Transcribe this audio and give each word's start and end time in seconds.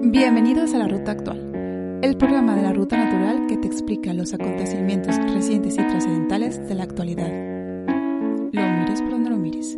Bienvenidos 0.00 0.74
a 0.74 0.78
La 0.78 0.86
Ruta 0.86 1.10
Actual, 1.10 2.00
el 2.02 2.16
programa 2.16 2.54
de 2.54 2.62
la 2.62 2.72
Ruta 2.72 2.96
Natural 2.96 3.46
que 3.48 3.56
te 3.56 3.66
explica 3.66 4.14
los 4.14 4.32
acontecimientos 4.32 5.16
recientes 5.16 5.74
y 5.74 5.78
trascendentales 5.78 6.68
de 6.68 6.74
la 6.76 6.84
actualidad. 6.84 7.28
Lo 8.52 8.62
mires 8.78 9.02
por 9.02 9.10
donde 9.10 9.30
lo 9.30 9.36
mires. 9.36 9.76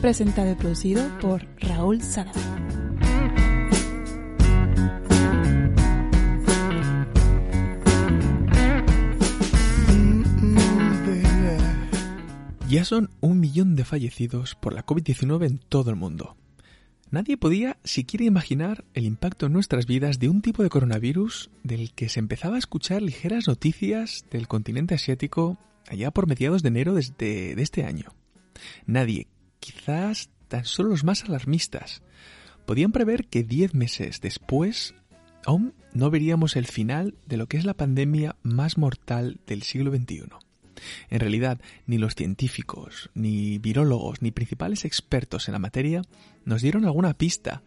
Presentado 0.00 0.50
y 0.50 0.54
producido 0.56 1.02
por 1.20 1.46
Raúl 1.60 2.02
Sada. 2.02 2.32
Ya 12.68 12.84
son 12.84 13.10
un 13.20 13.38
millón 13.38 13.76
de 13.76 13.84
fallecidos 13.84 14.56
por 14.56 14.72
la 14.72 14.84
COVID-19 14.84 15.46
en 15.46 15.58
todo 15.58 15.90
el 15.90 15.96
mundo. 15.96 16.36
Nadie 17.10 17.36
podía 17.36 17.76
siquiera 17.82 18.24
imaginar 18.24 18.84
el 18.94 19.04
impacto 19.04 19.46
en 19.46 19.52
nuestras 19.52 19.86
vidas 19.86 20.20
de 20.20 20.28
un 20.28 20.42
tipo 20.42 20.62
de 20.62 20.68
coronavirus 20.68 21.50
del 21.64 21.92
que 21.92 22.08
se 22.08 22.20
empezaba 22.20 22.54
a 22.54 22.60
escuchar 22.60 23.02
ligeras 23.02 23.48
noticias 23.48 24.24
del 24.30 24.46
continente 24.46 24.94
asiático 24.94 25.58
allá 25.88 26.12
por 26.12 26.28
mediados 26.28 26.62
de 26.62 26.68
enero 26.68 26.94
de, 26.94 27.52
este 27.58 27.84
año. 27.84 28.14
Nadie, 28.86 29.26
quizás 29.58 30.30
tan 30.46 30.64
solo 30.64 30.90
los 30.90 31.02
más 31.02 31.24
alarmistas, 31.24 32.02
podían 32.64 32.92
prever 32.92 33.26
que 33.26 33.42
diez 33.42 33.74
meses 33.74 34.20
después 34.20 34.94
aún 35.44 35.74
no 35.92 36.10
veríamos 36.10 36.54
el 36.54 36.66
final 36.66 37.16
de 37.26 37.38
lo 37.38 37.48
que 37.48 37.56
es 37.56 37.64
la 37.64 37.74
pandemia 37.74 38.36
más 38.44 38.78
mortal 38.78 39.40
del 39.48 39.62
siglo 39.62 39.90
XXI. 39.90 40.49
En 41.08 41.20
realidad, 41.20 41.60
ni 41.86 41.98
los 41.98 42.14
científicos, 42.14 43.10
ni 43.14 43.58
virólogos, 43.58 44.22
ni 44.22 44.30
principales 44.30 44.84
expertos 44.84 45.48
en 45.48 45.52
la 45.52 45.58
materia 45.58 46.02
nos 46.44 46.62
dieron 46.62 46.84
alguna 46.84 47.14
pista 47.14 47.62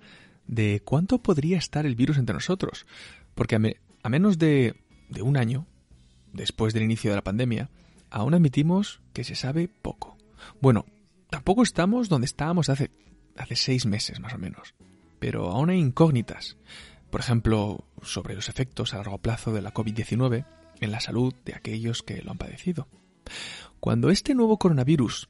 de 0.48 0.82
cuánto 0.84 1.20
podría 1.20 1.58
estar 1.58 1.86
el 1.86 1.96
virus 1.96 2.18
entre 2.18 2.34
nosotros, 2.34 2.86
porque 3.36 3.78
a, 4.04 4.10
menos 4.10 4.38
de, 4.38 4.76
un 5.22 5.38
año, 5.38 5.66
después 6.34 6.74
del 6.74 6.84
inicio 6.84 7.12
de 7.12 7.18
la 7.18 7.24
pandemia, 7.24 7.70
aún 8.10 8.34
admitimos 8.34 9.02
que 9.14 9.24
se 9.24 9.36
sabe 9.36 9.68
poco. 9.68 10.18
Bueno, 10.62 10.86
tampoco 11.30 11.64
estamos 11.64 12.10
donde 12.10 12.26
estábamos 12.26 12.70
hace 12.70 12.90
seis 13.56 13.86
meses 13.86 14.20
más 14.20 14.34
o 14.34 14.38
menos, 14.38 14.76
pero 15.20 15.50
aún 15.50 15.70
hay 15.70 15.80
incógnitas. 15.80 16.58
Por 17.10 17.22
ejemplo, 17.22 17.86
sobre 18.02 18.36
los 18.36 18.50
efectos 18.50 18.94
a 18.94 18.98
largo 18.98 19.20
plazo 19.20 19.54
de 19.54 19.62
la 19.62 19.74
COVID-19 19.74 20.46
en 20.82 20.92
la 20.92 21.00
salud 21.00 21.34
de 21.46 21.54
aquellos 21.54 22.04
que 22.04 22.22
lo 22.22 22.32
han 22.32 22.38
padecido. 22.38 22.88
Cuando 23.80 24.10
este 24.10 24.34
nuevo 24.36 24.58
coronavirus 24.58 25.30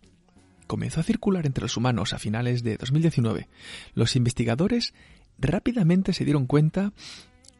comenzó 0.67 0.99
a 0.99 1.03
circular 1.03 1.45
entre 1.45 1.63
los 1.63 1.77
humanos 1.77 2.13
a 2.13 2.19
finales 2.19 2.63
de 2.63 2.77
2019, 2.77 3.47
los 3.95 4.16
investigadores 4.16 4.94
rápidamente 5.38 6.14
se 6.14 6.25
dieron 6.25 6.45
cuenta 6.45 6.94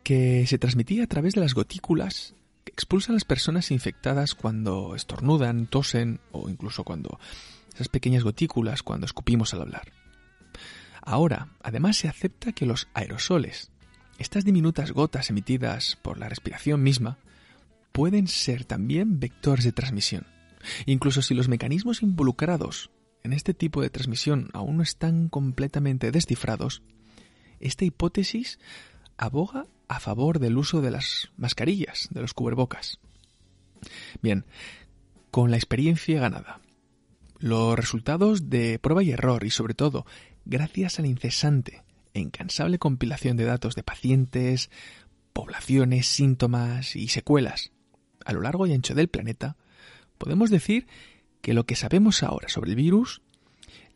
que 0.04 0.46
se 0.48 0.58
transmitía 0.58 1.04
a 1.04 1.08
través 1.08 1.34
de 1.34 1.42
las 1.42 1.54
gotículas 1.54 2.36
que 2.64 2.72
expulsan 2.72 3.16
las 3.16 3.26
personas 3.26 3.72
infectadas 3.72 4.36
cuando 4.36 4.96
estornudan, 4.96 5.68
tosen 5.68 6.20
o 6.32 6.50
incluso 6.50 6.84
cuando 6.84 7.20
esas 7.74 7.90
pequeñas 7.90 8.24
gotículas 8.24 8.84
cuando 8.84 9.06
escupimos 9.06 9.54
al 9.54 9.62
hablar. 9.62 9.92
Ahora, 11.02 11.50
además 11.62 11.98
se 11.98 12.08
acepta 12.08 12.54
que 12.54 12.66
los 12.66 12.88
aerosoles, 12.94 13.72
estas 14.20 14.46
diminutas 14.46 14.92
gotas 14.92 15.30
emitidas 15.30 15.98
por 16.02 16.18
la 16.18 16.30
respiración 16.30 16.82
misma, 16.82 17.18
pueden 17.94 18.28
ser 18.28 18.66
también 18.66 19.20
vectores 19.20 19.64
de 19.64 19.72
transmisión. 19.72 20.26
Incluso 20.86 21.22
si 21.22 21.34
los 21.34 21.48
mecanismos 21.48 22.02
involucrados 22.02 22.92
en 23.24 23.32
este 23.32 23.54
tipo 23.54 23.82
de 23.82 23.90
transmisión 23.90 24.50
aún 24.54 24.78
no 24.78 24.84
están 24.84 25.30
completamente 25.30 26.12
descifrados, 26.12 26.82
esta 27.62 27.86
hipótesis 27.86 28.60
aboga 29.16 29.68
a 29.88 30.00
favor 30.00 30.40
del 30.40 30.58
uso 30.58 30.82
de 30.82 30.92
las 30.92 31.32
mascarillas, 31.38 32.10
de 32.12 32.22
los 32.22 32.34
cubrebocas. 32.34 33.00
Bien, 34.22 34.46
con 35.32 35.52
la 35.52 35.58
experiencia 35.58 36.20
ganada, 36.20 36.62
los 37.38 37.78
resultados 37.78 38.50
de 38.50 38.80
prueba 38.80 39.04
y 39.04 39.12
error 39.12 39.44
y 39.44 39.52
sobre 39.52 39.76
todo 39.76 40.06
gracias 40.46 40.98
a 40.98 41.04
la 41.04 41.10
incesante 41.10 41.84
e 42.14 42.22
incansable 42.22 42.80
compilación 42.80 43.38
de 43.38 43.46
datos 43.46 43.76
de 43.76 43.84
pacientes, 43.84 44.72
poblaciones, 45.34 46.08
síntomas 46.08 46.96
y 46.96 47.10
secuelas 47.10 47.72
a 48.26 48.34
lo 48.34 48.42
largo 48.42 48.68
y 48.68 48.74
ancho 48.74 48.96
del 48.96 49.08
planeta, 49.08 49.58
podemos 50.18 50.50
decir 50.50 50.88
que 51.42 51.54
lo 51.54 51.66
que 51.66 51.76
sabemos 51.76 52.24
ahora 52.24 52.50
sobre 52.50 52.72
el 52.72 52.76
virus, 52.76 53.22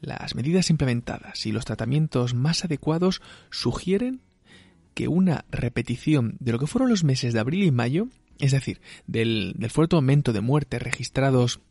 las 0.02 0.36
medidas 0.36 0.70
implementadas 0.70 1.46
y 1.46 1.52
los 1.52 1.66
tratamientos 1.66 2.34
más 2.34 2.66
adecuados 2.66 3.22
sugieren 3.50 4.22
que 4.94 5.08
una 5.08 5.46
repetición 5.52 6.38
de 6.40 6.52
lo 6.52 6.60
que 6.60 6.68
fueron 6.68 6.90
los 6.90 7.04
meses 7.04 7.34
de 7.34 7.40
abril 7.40 7.64
y 7.64 7.72
mayo, 7.72 8.08
es 8.40 8.52
decir, 8.52 8.82
del, 9.06 9.56
fuerte 9.70 9.96
aumento 9.96 10.34
de 10.34 10.42
muertes 10.42 10.82
registrados 10.82 11.62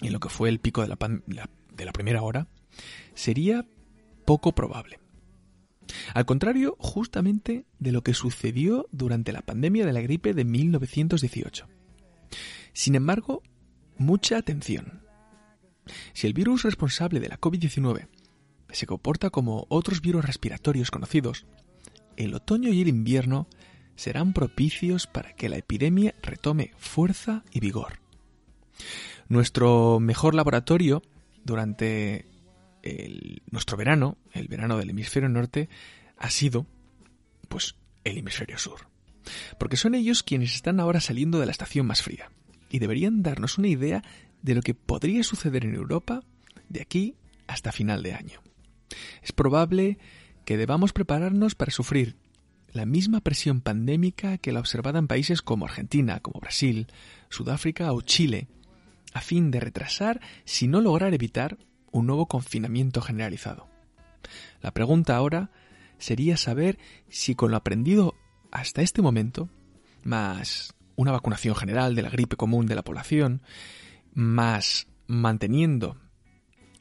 en 0.00 0.12
lo 0.12 0.20
que 0.20 0.28
fue 0.28 0.48
el 0.48 0.60
pico 0.60 0.82
de 0.82 0.88
la, 0.88 0.96
de 1.74 1.84
la 1.84 1.92
primera 1.92 2.22
hora, 2.22 2.48
sería 3.14 3.66
poco 4.24 4.54
probable. 4.54 5.00
Al 6.14 6.24
contrario, 6.24 6.76
justamente 6.78 7.64
de 7.78 7.92
lo 7.92 8.02
que 8.02 8.14
sucedió 8.14 8.86
durante 8.92 9.32
la 9.32 9.42
pandemia 9.42 9.84
de 9.86 9.92
la 9.92 10.02
gripe 10.02 10.34
de 10.34 10.44
1918. 10.44 11.66
Sin 12.72 12.94
embargo, 12.94 13.42
mucha 13.98 14.38
atención. 14.38 15.02
Si 16.12 16.26
el 16.26 16.34
virus 16.34 16.62
responsable 16.62 17.20
de 17.20 17.28
la 17.28 17.40
COVID-19 17.40 18.08
se 18.70 18.86
comporta 18.86 19.30
como 19.30 19.66
otros 19.68 20.00
virus 20.00 20.24
respiratorios 20.24 20.90
conocidos, 20.90 21.46
el 22.16 22.34
otoño 22.34 22.70
y 22.70 22.80
el 22.80 22.88
invierno 22.88 23.48
serán 23.96 24.32
propicios 24.32 25.06
para 25.06 25.34
que 25.34 25.48
la 25.48 25.56
epidemia 25.56 26.14
retome 26.22 26.72
fuerza 26.78 27.44
y 27.50 27.60
vigor. 27.60 28.00
Nuestro 29.28 30.00
mejor 30.00 30.34
laboratorio 30.34 31.02
durante 31.44 32.26
nuestro 33.50 33.76
verano, 33.76 34.16
el 34.32 34.48
verano 34.48 34.78
del 34.78 34.90
hemisferio 34.90 35.28
norte, 35.28 35.68
ha 36.16 36.30
sido, 36.30 36.66
pues, 37.48 37.76
el 38.04 38.16
hemisferio 38.18 38.58
sur. 38.58 38.88
Porque 39.58 39.76
son 39.76 39.94
ellos 39.94 40.22
quienes 40.22 40.54
están 40.54 40.80
ahora 40.80 41.00
saliendo 41.00 41.38
de 41.38 41.46
la 41.46 41.52
estación 41.52 41.86
más 41.86 42.02
fría 42.02 42.30
y 42.70 42.78
deberían 42.78 43.22
darnos 43.22 43.58
una 43.58 43.68
idea 43.68 44.02
de 44.42 44.54
lo 44.54 44.62
que 44.62 44.74
podría 44.74 45.22
suceder 45.22 45.64
en 45.64 45.74
Europa 45.74 46.22
de 46.68 46.80
aquí 46.80 47.16
hasta 47.46 47.72
final 47.72 48.02
de 48.02 48.14
año. 48.14 48.40
Es 49.22 49.32
probable 49.32 49.98
que 50.44 50.56
debamos 50.56 50.92
prepararnos 50.92 51.54
para 51.54 51.72
sufrir 51.72 52.16
la 52.72 52.86
misma 52.86 53.20
presión 53.20 53.60
pandémica 53.60 54.38
que 54.38 54.52
la 54.52 54.60
observada 54.60 54.98
en 54.98 55.08
países 55.08 55.42
como 55.42 55.66
Argentina, 55.66 56.20
como 56.20 56.40
Brasil, 56.40 56.86
Sudáfrica 57.28 57.92
o 57.92 58.00
Chile, 58.00 58.48
a 59.12 59.20
fin 59.20 59.50
de 59.50 59.60
retrasar, 59.60 60.20
si 60.44 60.68
no 60.68 60.80
lograr 60.80 61.12
evitar, 61.12 61.58
un 61.90 62.06
nuevo 62.06 62.26
confinamiento 62.26 63.00
generalizado. 63.00 63.68
La 64.62 64.72
pregunta 64.72 65.16
ahora 65.16 65.50
sería 65.98 66.36
saber 66.36 66.78
si 67.08 67.34
con 67.34 67.50
lo 67.50 67.56
aprendido 67.56 68.14
hasta 68.52 68.82
este 68.82 69.02
momento, 69.02 69.48
más 70.04 70.74
una 71.00 71.12
vacunación 71.12 71.54
general 71.54 71.94
de 71.94 72.02
la 72.02 72.10
gripe 72.10 72.36
común 72.36 72.66
de 72.66 72.74
la 72.74 72.82
población, 72.82 73.40
más 74.12 74.86
manteniendo 75.06 75.96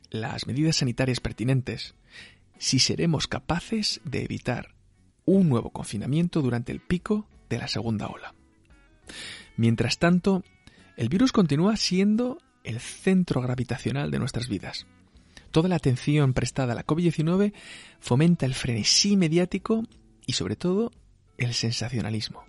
las 0.09 0.45
medidas 0.45 0.75
sanitarias 0.75 1.21
pertinentes, 1.21 1.95
si 2.57 2.79
seremos 2.79 3.27
capaces 3.27 4.01
de 4.03 4.25
evitar 4.25 4.75
un 5.23 5.47
nuevo 5.47 5.69
confinamiento 5.69 6.41
durante 6.41 6.73
el 6.73 6.81
pico 6.81 7.29
de 7.49 7.59
la 7.59 7.69
segunda 7.69 8.07
ola. 8.07 8.35
Mientras 9.55 9.99
tanto, 9.99 10.43
el 10.97 11.07
virus 11.07 11.31
continúa 11.31 11.77
siendo 11.77 12.39
el 12.65 12.81
centro 12.81 13.41
gravitacional 13.41 14.11
de 14.11 14.19
nuestras 14.19 14.49
vidas. 14.49 14.85
Toda 15.51 15.69
la 15.69 15.77
atención 15.77 16.33
prestada 16.33 16.73
a 16.73 16.75
la 16.75 16.85
COVID-19 16.85 17.53
fomenta 18.01 18.45
el 18.45 18.53
frenesí 18.53 19.15
mediático 19.15 19.85
y 20.25 20.33
sobre 20.33 20.57
todo 20.57 20.91
el 21.37 21.53
sensacionalismo. 21.53 22.48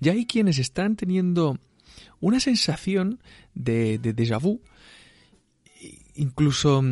Ya 0.00 0.12
hay 0.12 0.26
quienes 0.26 0.58
están 0.58 0.96
teniendo 0.96 1.58
una 2.20 2.40
sensación 2.40 3.20
de, 3.54 3.98
de 3.98 4.14
déjà 4.14 4.40
vu, 4.40 4.60
incluso 6.14 6.82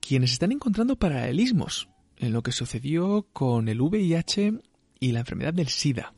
quienes 0.00 0.32
están 0.32 0.52
encontrando 0.52 0.96
paralelismos 0.96 1.88
en 2.18 2.32
lo 2.32 2.42
que 2.42 2.52
sucedió 2.52 3.26
con 3.32 3.68
el 3.68 3.80
VIH 3.80 4.60
y 5.00 5.12
la 5.12 5.20
enfermedad 5.20 5.54
del 5.54 5.68
SIDA. 5.68 6.14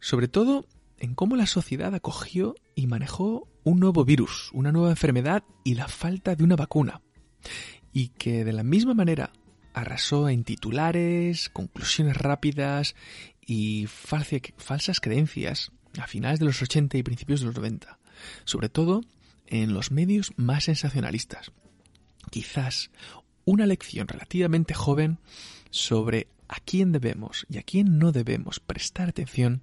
Sobre 0.00 0.28
todo 0.28 0.66
en 0.98 1.14
cómo 1.14 1.36
la 1.36 1.46
sociedad 1.46 1.94
acogió 1.94 2.54
y 2.74 2.86
manejó 2.86 3.48
un 3.62 3.80
nuevo 3.80 4.04
virus, 4.04 4.50
una 4.52 4.72
nueva 4.72 4.90
enfermedad 4.90 5.44
y 5.64 5.74
la 5.74 5.88
falta 5.88 6.34
de 6.34 6.44
una 6.44 6.56
vacuna. 6.56 7.00
Y 7.92 8.08
que 8.08 8.44
de 8.44 8.52
la 8.52 8.64
misma 8.64 8.94
manera 8.94 9.32
arrasó 9.74 10.28
en 10.28 10.44
titulares, 10.44 11.50
conclusiones 11.50 12.16
rápidas 12.16 12.94
y 13.44 13.86
falsas 13.86 15.00
creencias 15.00 15.72
a 15.98 16.06
finales 16.06 16.38
de 16.38 16.46
los 16.46 16.62
80 16.62 16.96
y 16.96 17.02
principios 17.02 17.40
de 17.40 17.46
los 17.46 17.56
90, 17.56 17.98
sobre 18.44 18.68
todo 18.68 19.02
en 19.46 19.74
los 19.74 19.90
medios 19.90 20.32
más 20.36 20.64
sensacionalistas. 20.64 21.52
Quizás 22.30 22.90
una 23.44 23.66
lección 23.66 24.08
relativamente 24.08 24.72
joven 24.74 25.18
sobre 25.70 26.28
a 26.48 26.60
quién 26.60 26.92
debemos 26.92 27.46
y 27.48 27.58
a 27.58 27.62
quién 27.62 27.98
no 27.98 28.12
debemos 28.12 28.60
prestar 28.60 29.08
atención 29.08 29.62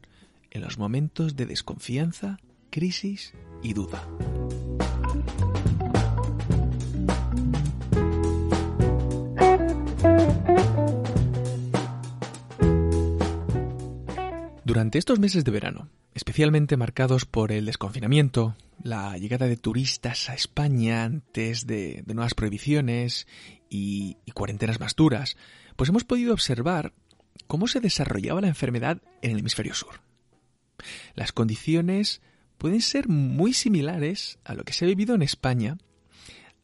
en 0.52 0.62
los 0.62 0.78
momentos 0.78 1.36
de 1.36 1.46
desconfianza, 1.46 2.40
crisis 2.70 3.34
y 3.64 3.74
duda. 3.74 4.08
Durante 14.72 15.00
estos 15.00 15.20
meses 15.20 15.44
de 15.44 15.52
verano, 15.52 15.90
especialmente 16.14 16.78
marcados 16.78 17.26
por 17.26 17.52
el 17.52 17.66
desconfinamiento, 17.66 18.56
la 18.82 19.18
llegada 19.18 19.48
de 19.48 19.58
turistas 19.58 20.30
a 20.30 20.34
España 20.34 21.04
antes 21.04 21.68
de, 21.68 22.06
nuevas 22.08 22.36
prohibiciones 22.36 23.28
y, 23.70 24.16
y 24.26 24.32
cuarentenas 24.32 24.80
más 24.80 24.96
duras, 24.96 25.36
pues 25.76 25.90
hemos 25.90 26.06
podido 26.06 26.32
observar 26.32 26.94
cómo 27.48 27.68
se 27.68 27.82
desarrollaba 27.82 28.40
la 28.40 28.48
enfermedad 28.48 29.02
en 29.22 29.32
el 29.32 29.40
hemisferio 29.40 29.74
sur. 29.74 30.00
Las 31.16 31.34
condiciones 31.34 32.22
pueden 32.58 32.80
ser 32.80 33.10
muy 33.10 33.52
similares 33.52 34.40
a 34.46 34.54
lo 34.54 34.64
que 34.64 34.72
se 34.72 34.86
ha 34.86 34.88
vivido 34.88 35.16
en 35.16 35.22
España, 35.22 35.80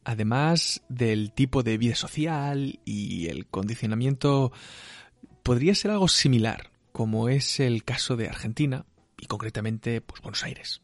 además 0.06 0.82
del 0.88 1.34
tipo 1.34 1.62
de 1.62 1.78
vida 1.78 1.96
social 1.96 2.80
y 2.86 3.28
el 3.28 3.48
condicionamiento 3.48 4.54
podría 5.44 5.76
ser 5.76 5.92
algo 5.92 6.08
similar 6.08 6.72
como 6.98 7.30
es 7.30 7.60
el 7.60 7.84
caso 7.84 8.16
de 8.16 8.28
Argentina 8.28 8.88
y 9.20 9.28
concretamente 9.28 10.02
pues, 10.02 10.20
Buenos 10.20 10.44
Aires. 10.44 10.82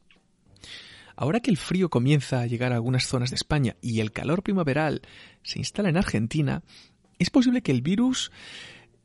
Ahora 1.16 1.40
que 1.40 1.50
el 1.50 1.58
frío 1.58 1.90
comienza 1.90 2.40
a 2.40 2.46
llegar 2.46 2.72
a 2.72 2.76
algunas 2.76 3.08
zonas 3.08 3.32
de 3.32 3.36
España 3.36 3.78
y 3.82 4.00
el 4.00 4.12
calor 4.12 4.44
primaveral 4.44 5.02
se 5.42 5.58
instala 5.58 5.90
en 5.90 5.98
Argentina, 5.98 6.62
es 7.18 7.32
posible 7.32 7.64
que 7.64 7.72
el 7.72 7.82
virus 7.82 8.32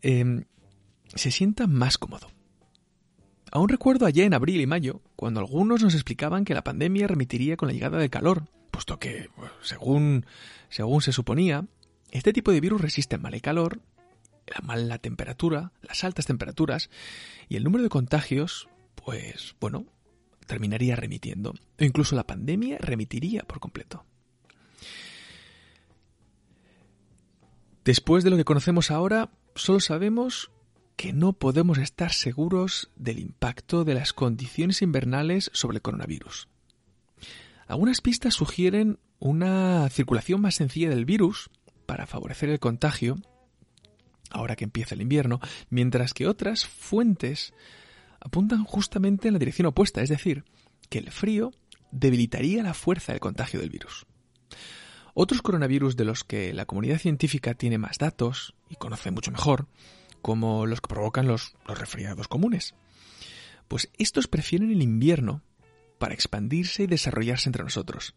em, 0.02 0.44
se 1.14 1.30
sienta 1.30 1.66
más 1.66 1.96
cómodo. 1.96 2.28
Aún 3.52 3.70
recuerdo 3.70 4.04
allá 4.04 4.26
en 4.26 4.34
abril 4.34 4.60
y 4.60 4.66
mayo, 4.66 5.00
cuando 5.16 5.40
algunos 5.40 5.82
nos 5.82 5.94
explicaban 5.94 6.44
que 6.44 6.52
la 6.52 6.62
pandemia 6.62 7.06
remitiría 7.06 7.56
con 7.56 7.68
la 7.68 7.72
llegada 7.72 7.96
del 7.96 8.10
calor, 8.10 8.50
puesto 8.70 8.98
que, 8.98 9.30
según, 9.62 10.26
según 10.68 11.00
se 11.00 11.12
suponía, 11.12 11.64
este 12.10 12.34
tipo 12.34 12.52
de 12.52 12.60
virus 12.60 12.82
resiste 12.82 13.16
mal 13.16 13.32
el 13.32 13.40
calor 13.40 13.80
la 14.48 14.60
mala 14.66 14.98
temperatura, 14.98 15.72
las 15.82 16.04
altas 16.04 16.26
temperaturas 16.26 16.90
y 17.48 17.56
el 17.56 17.64
número 17.64 17.82
de 17.82 17.90
contagios, 17.90 18.68
pues 18.94 19.54
bueno, 19.60 19.86
terminaría 20.46 20.96
remitiendo. 20.96 21.54
O 21.78 21.84
incluso 21.84 22.16
la 22.16 22.26
pandemia 22.26 22.78
remitiría 22.78 23.42
por 23.42 23.60
completo. 23.60 24.04
Después 27.84 28.24
de 28.24 28.30
lo 28.30 28.36
que 28.36 28.44
conocemos 28.44 28.90
ahora, 28.90 29.30
solo 29.54 29.80
sabemos 29.80 30.50
que 30.96 31.12
no 31.12 31.32
podemos 31.32 31.78
estar 31.78 32.12
seguros 32.12 32.90
del 32.96 33.18
impacto 33.18 33.84
de 33.84 33.94
las 33.94 34.12
condiciones 34.12 34.82
invernales 34.82 35.50
sobre 35.54 35.76
el 35.76 35.82
coronavirus. 35.82 36.48
Algunas 37.66 38.00
pistas 38.00 38.34
sugieren 38.34 38.98
una 39.20 39.88
circulación 39.90 40.40
más 40.40 40.56
sencilla 40.56 40.90
del 40.90 41.04
virus 41.04 41.50
para 41.86 42.06
favorecer 42.06 42.50
el 42.50 42.58
contagio 42.58 43.16
ahora 44.30 44.56
que 44.56 44.64
empieza 44.64 44.94
el 44.94 45.02
invierno, 45.02 45.40
mientras 45.70 46.14
que 46.14 46.26
otras 46.26 46.66
fuentes 46.66 47.52
apuntan 48.20 48.64
justamente 48.64 49.28
en 49.28 49.34
la 49.34 49.38
dirección 49.38 49.66
opuesta, 49.66 50.02
es 50.02 50.08
decir, 50.08 50.44
que 50.88 50.98
el 50.98 51.10
frío 51.10 51.52
debilitaría 51.90 52.62
la 52.62 52.74
fuerza 52.74 53.12
del 53.12 53.20
contagio 53.20 53.60
del 53.60 53.70
virus. 53.70 54.06
Otros 55.14 55.42
coronavirus 55.42 55.96
de 55.96 56.04
los 56.04 56.24
que 56.24 56.52
la 56.54 56.66
comunidad 56.66 56.98
científica 56.98 57.54
tiene 57.54 57.78
más 57.78 57.98
datos 57.98 58.54
y 58.68 58.76
conoce 58.76 59.10
mucho 59.10 59.32
mejor, 59.32 59.66
como 60.22 60.66
los 60.66 60.80
que 60.80 60.88
provocan 60.88 61.26
los, 61.26 61.54
resfriados 61.66 62.28
comunes, 62.28 62.74
pues 63.66 63.90
estos 63.98 64.28
prefieren 64.28 64.70
el 64.70 64.82
invierno 64.82 65.42
para 65.98 66.14
expandirse 66.14 66.84
y 66.84 66.86
desarrollarse 66.86 67.48
entre 67.48 67.64
nosotros. 67.64 68.14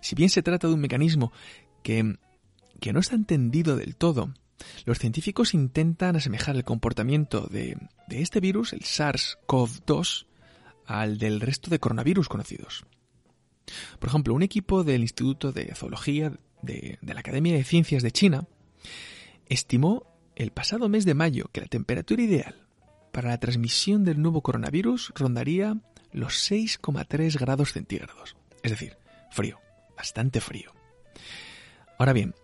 Si 0.00 0.14
bien 0.14 0.30
se 0.30 0.42
trata 0.42 0.68
de 0.68 0.74
un 0.74 0.80
mecanismo 0.80 1.32
que, 1.82 2.16
que 2.80 2.92
no 2.92 3.00
está 3.00 3.14
entendido 3.14 3.76
del 3.76 3.96
todo 3.96 4.32
los 4.84 4.98
científicos 4.98 5.54
intentan 5.54 6.16
asemejar 6.16 6.56
el 6.56 6.64
comportamiento 6.64 7.46
de, 7.46 7.76
este 8.08 8.40
virus, 8.40 8.72
el 8.72 8.80
SARS-CoV-2, 8.80 10.26
al 10.86 11.18
del 11.18 11.40
resto 11.40 11.70
de 11.70 11.78
coronavirus 11.78 12.28
conocidos. 12.28 12.84
Por 13.98 14.08
ejemplo, 14.08 14.34
un 14.34 14.42
equipo 14.42 14.84
del 14.84 15.02
Instituto 15.02 15.52
de 15.52 15.74
Zoología 15.74 16.32
de, 16.62 16.98
la 17.02 17.20
Academia 17.20 17.54
de 17.54 17.64
Ciencias 17.64 18.02
de 18.02 18.10
China 18.10 18.46
estimó 19.48 20.06
el 20.34 20.50
pasado 20.50 20.88
mes 20.88 21.04
de 21.04 21.14
mayo 21.14 21.48
que 21.52 21.60
la 21.60 21.66
temperatura 21.66 22.22
ideal 22.22 22.66
para 23.12 23.28
la 23.28 23.38
transmisión 23.38 24.04
del 24.04 24.20
nuevo 24.20 24.42
coronavirus 24.42 25.12
rondaría 25.14 25.76
los 26.12 26.50
6,3 26.50 27.38
grados 27.38 27.72
centígrados. 27.72 28.36
Es 28.62 28.70
decir, 28.70 28.96
frío, 29.30 29.60
bastante 29.96 30.40
frío. 30.40 30.72
Ahora 31.98 32.12
bien, 32.12 32.34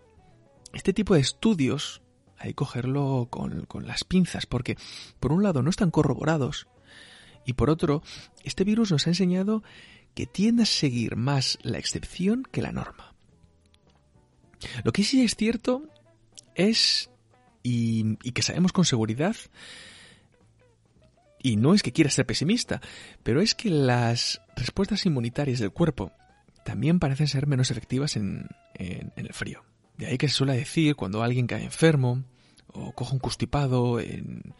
este 0.73 0.93
tipo 0.93 1.15
de 1.15 1.21
estudios 1.21 2.01
hay 2.39 2.49
que 2.49 2.55
cogerlo 2.55 3.27
con, 3.29 3.67
las 3.85 4.03
pinzas, 4.03 4.45
porque 4.45 4.77
por 5.19 5.31
un 5.31 5.43
lado 5.43 5.61
no 5.61 5.69
están 5.69 5.91
corroborados 5.91 6.67
y 7.45 7.53
por 7.53 7.69
otro, 7.69 8.01
este 8.43 8.63
virus 8.63 8.91
nos 8.91 9.07
ha 9.07 9.11
enseñado 9.11 9.63
que 10.15 10.25
tiende 10.25 10.63
a 10.63 10.65
seguir 10.65 11.15
más 11.15 11.57
la 11.61 11.77
excepción 11.77 12.43
que 12.51 12.61
la 12.61 12.71
norma. 12.71 13.13
Lo 14.83 14.91
que 14.91 15.03
sí 15.03 15.23
es 15.23 15.35
cierto 15.35 15.83
es, 16.55 17.09
y, 17.63 18.17
y, 18.23 18.31
que 18.31 18.41
sabemos 18.41 18.73
con 18.73 18.85
seguridad, 18.85 19.35
y 21.41 21.55
no 21.55 21.73
es 21.73 21.81
que 21.81 21.93
quiera 21.93 22.09
ser 22.09 22.25
pesimista, 22.25 22.81
pero 23.23 23.41
es 23.41 23.55
que 23.55 23.69
las 23.69 24.41
respuestas 24.55 25.05
inmunitarias 25.05 25.59
del 25.59 25.71
cuerpo 25.71 26.11
también 26.65 26.99
parecen 26.99 27.27
ser 27.27 27.47
menos 27.47 27.71
efectivas 27.71 28.17
en, 28.17 28.47
en 28.75 29.11
el 29.15 29.33
frío. 29.33 29.63
De 29.99 30.07
ahí 30.07 30.17
que 30.17 30.29
se 30.29 30.35
suele 30.35 30.55
decir 30.55 30.95
cuando 30.95 31.21
alguien 31.21 31.45
cae 31.45 31.61
enfermo 31.61 32.23
o 32.67 32.93
coge 32.93 33.13
un 33.13 33.19
constipado 33.19 33.99
en, 33.99 34.55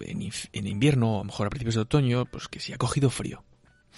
en, 0.00 0.66
invierno 0.66 1.12
o 1.12 1.14
a 1.14 1.18
lo 1.18 1.24
mejor 1.26 1.46
a 1.46 1.50
principios 1.50 1.76
de 1.76 1.82
otoño, 1.82 2.24
pues 2.26 2.48
que 2.48 2.58
si 2.58 2.72
ha 2.72 2.76
cogido 2.76 3.08
frío. 3.08 3.44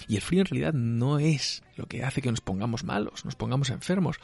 Y 0.07 0.17
el 0.17 0.21
frío 0.21 0.41
en 0.41 0.45
realidad 0.45 0.73
no 0.73 1.17
es 1.17 1.63
lo 1.77 1.87
que 1.87 2.03
hace 2.03 2.21
que 2.21 2.29
nos 2.29 2.41
pongamos 2.41 2.83
malos, 2.83 3.25
nos 3.25 3.35
pongamos 3.35 3.71
enfermos. 3.71 4.17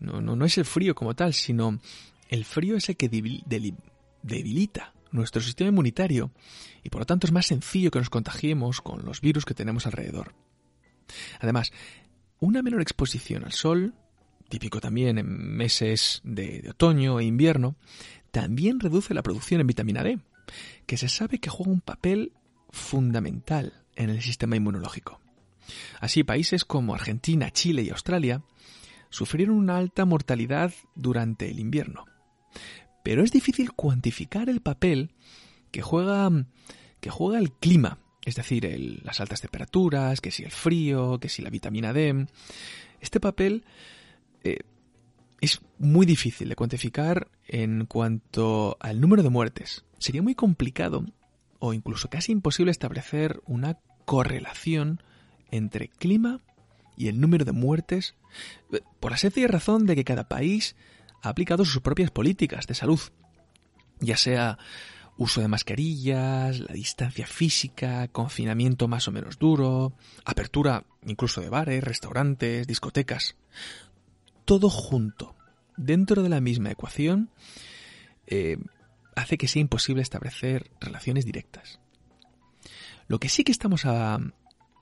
No, 0.00 0.20
no, 0.20 0.36
no 0.36 0.44
es 0.44 0.58
el 0.58 0.66
frío 0.66 0.94
como 0.94 1.14
tal, 1.14 1.32
sino 1.32 1.80
el 2.28 2.44
frío 2.44 2.76
es 2.76 2.90
el 2.90 2.98
que 2.98 3.08
debilita 3.08 4.92
nuestro 5.12 5.40
sistema 5.40 5.68
inmunitario 5.68 6.30
y 6.82 6.90
por 6.90 7.00
lo 7.00 7.06
tanto 7.06 7.26
es 7.26 7.32
más 7.32 7.46
sencillo 7.46 7.90
que 7.90 8.00
nos 8.00 8.10
contagiemos 8.10 8.82
con 8.82 9.06
los 9.06 9.22
virus 9.22 9.46
que 9.46 9.54
tenemos 9.54 9.86
alrededor. 9.86 10.34
Además, 11.40 11.72
una 12.38 12.60
menor 12.60 12.82
exposición 12.82 13.44
al 13.44 13.52
sol 13.52 13.94
típico 14.48 14.80
también 14.80 15.18
en 15.18 15.56
meses 15.56 16.20
de, 16.24 16.66
otoño 16.70 17.20
e 17.20 17.24
invierno, 17.24 17.76
también 18.30 18.80
reduce 18.80 19.14
la 19.14 19.22
producción 19.22 19.60
en 19.60 19.66
vitamina 19.66 20.02
D, 20.02 20.18
que 20.86 20.96
se 20.96 21.08
sabe 21.08 21.38
que 21.38 21.50
juega 21.50 21.72
un 21.72 21.80
papel 21.80 22.32
fundamental 22.70 23.84
en 23.96 24.10
el 24.10 24.22
sistema 24.22 24.56
inmunológico. 24.56 25.20
Así, 26.00 26.24
países 26.24 26.64
como 26.64 26.94
Argentina, 26.94 27.50
Chile 27.50 27.82
y 27.82 27.90
Australia 27.90 28.42
sufrieron 29.10 29.56
una 29.56 29.76
alta 29.76 30.04
mortalidad 30.04 30.72
durante 30.94 31.50
el 31.50 31.60
invierno. 31.60 32.04
Pero 33.02 33.22
es 33.22 33.30
difícil 33.30 33.72
cuantificar 33.72 34.48
el 34.48 34.60
papel 34.60 35.12
que 35.70 35.82
juega, 35.82 36.30
que 37.00 37.10
juega 37.10 37.38
el 37.38 37.52
clima, 37.52 37.98
es 38.24 38.36
decir, 38.36 38.64
las 39.04 39.20
altas 39.20 39.40
temperaturas, 39.40 40.20
que 40.20 40.30
si 40.30 40.44
el 40.44 40.50
frío, 40.50 41.18
que 41.20 41.28
si 41.28 41.42
la 41.42 41.50
vitamina 41.50 41.92
D. 41.92 42.26
Este 43.00 43.20
papel 43.20 43.64
eh, 44.44 44.58
es 45.40 45.60
muy 45.78 46.06
difícil 46.06 46.48
de 46.48 46.56
cuantificar 46.56 47.28
en 47.46 47.86
cuanto 47.86 48.76
al 48.80 49.00
número 49.00 49.22
de 49.22 49.30
muertes. 49.30 49.84
Sería 49.98 50.22
muy 50.22 50.34
complicado 50.34 51.04
o 51.58 51.72
incluso 51.72 52.08
casi 52.08 52.32
imposible 52.32 52.70
establecer 52.70 53.42
una 53.46 53.78
correlación 54.04 55.02
entre 55.50 55.88
clima 55.88 56.40
y 56.96 57.08
el 57.08 57.20
número 57.20 57.44
de 57.44 57.52
muertes 57.52 58.14
eh, 58.72 58.80
por 59.00 59.10
la 59.10 59.16
sencilla 59.16 59.48
razón 59.48 59.86
de 59.86 59.96
que 59.96 60.04
cada 60.04 60.28
país 60.28 60.76
ha 61.22 61.28
aplicado 61.30 61.64
sus 61.64 61.82
propias 61.82 62.10
políticas 62.10 62.66
de 62.66 62.74
salud, 62.74 63.00
ya 64.00 64.16
sea 64.16 64.58
uso 65.16 65.40
de 65.40 65.48
mascarillas, 65.48 66.58
la 66.58 66.72
distancia 66.72 67.26
física, 67.26 68.08
confinamiento 68.08 68.88
más 68.88 69.08
o 69.08 69.12
menos 69.12 69.38
duro, 69.38 69.92
apertura 70.24 70.84
incluso 71.06 71.40
de 71.40 71.48
bares, 71.48 71.84
restaurantes, 71.84 72.66
discotecas 72.66 73.36
todo 74.44 74.70
junto, 74.70 75.34
dentro 75.76 76.22
de 76.22 76.28
la 76.28 76.40
misma 76.40 76.70
ecuación, 76.70 77.30
eh, 78.26 78.58
hace 79.16 79.38
que 79.38 79.48
sea 79.48 79.60
imposible 79.60 80.02
establecer 80.02 80.70
relaciones 80.80 81.24
directas. 81.24 81.80
Lo 83.06 83.18
que 83.18 83.28
sí 83.28 83.44
que 83.44 83.52
estamos 83.52 83.84
a, 83.84 84.18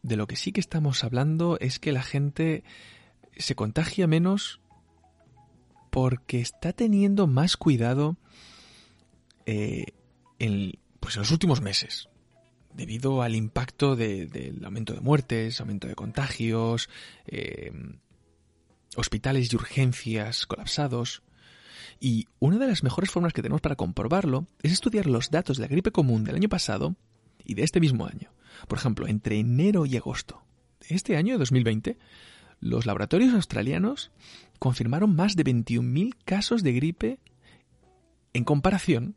de 0.02 0.16
lo 0.16 0.26
que 0.26 0.37
sí 0.37 0.52
que 0.52 0.61
estamos 0.61 1.04
hablando 1.04 1.59
es 1.61 1.78
que 1.78 1.92
la 1.92 2.02
gente 2.02 2.64
se 3.37 3.54
contagia 3.54 4.07
menos 4.07 4.61
porque 5.90 6.40
está 6.40 6.73
teniendo 6.73 7.26
más 7.26 7.57
cuidado 7.57 8.16
eh, 9.47 9.87
en, 10.38 10.78
pues 11.00 11.16
en 11.16 11.21
los 11.21 11.31
últimos 11.31 11.61
meses, 11.61 12.09
debido 12.75 13.23
al 13.23 13.35
impacto 13.35 13.97
del 13.97 14.64
aumento 14.64 14.95
de 14.95 15.00
muertes, 15.00 15.61
aumento 15.61 15.88
de 15.88 15.95
contagios, 15.95 16.88
eh, 17.26 17.73
hospitales 18.96 19.52
y 19.52 19.56
urgencias 19.56 20.46
colapsados. 20.46 21.22
Y 22.00 22.26
una 22.38 22.58
de 22.58 22.66
las 22.66 22.82
mejores 22.82 23.11
formas 23.11 23.32
que 23.32 23.42
tenemos 23.42 23.61
para 23.61 23.76
comprobarlo 23.76 24.46
es 24.62 24.72
estudiar 24.72 25.06
los 25.06 25.30
datos 25.30 25.56
de 25.56 25.62
la 25.62 25.68
gripe 25.68 25.92
común 25.92 26.25
del 26.25 26.37
año 26.37 26.49
pasado 26.49 26.96
y 27.44 27.54
de 27.54 27.62
este 27.62 27.80
mismo 27.80 28.06
año. 28.06 28.32
Por 28.68 28.78
ejemplo, 28.78 29.06
entre 29.06 29.38
enero 29.38 29.87
y 29.87 29.96
agosto 29.96 30.42
de 30.80 30.94
este 30.96 31.16
año, 31.16 31.38
2020, 31.38 31.99
los 32.61 32.87
laboratorios 32.87 33.34
australianos 33.34 34.12
confirmaron 34.58 35.14
más 35.14 35.34
de 35.37 35.44
21.000 35.44 36.14
casos 36.25 36.62
de 36.62 36.72
gripe 36.72 37.18
en 38.32 38.44
comparación 38.44 39.16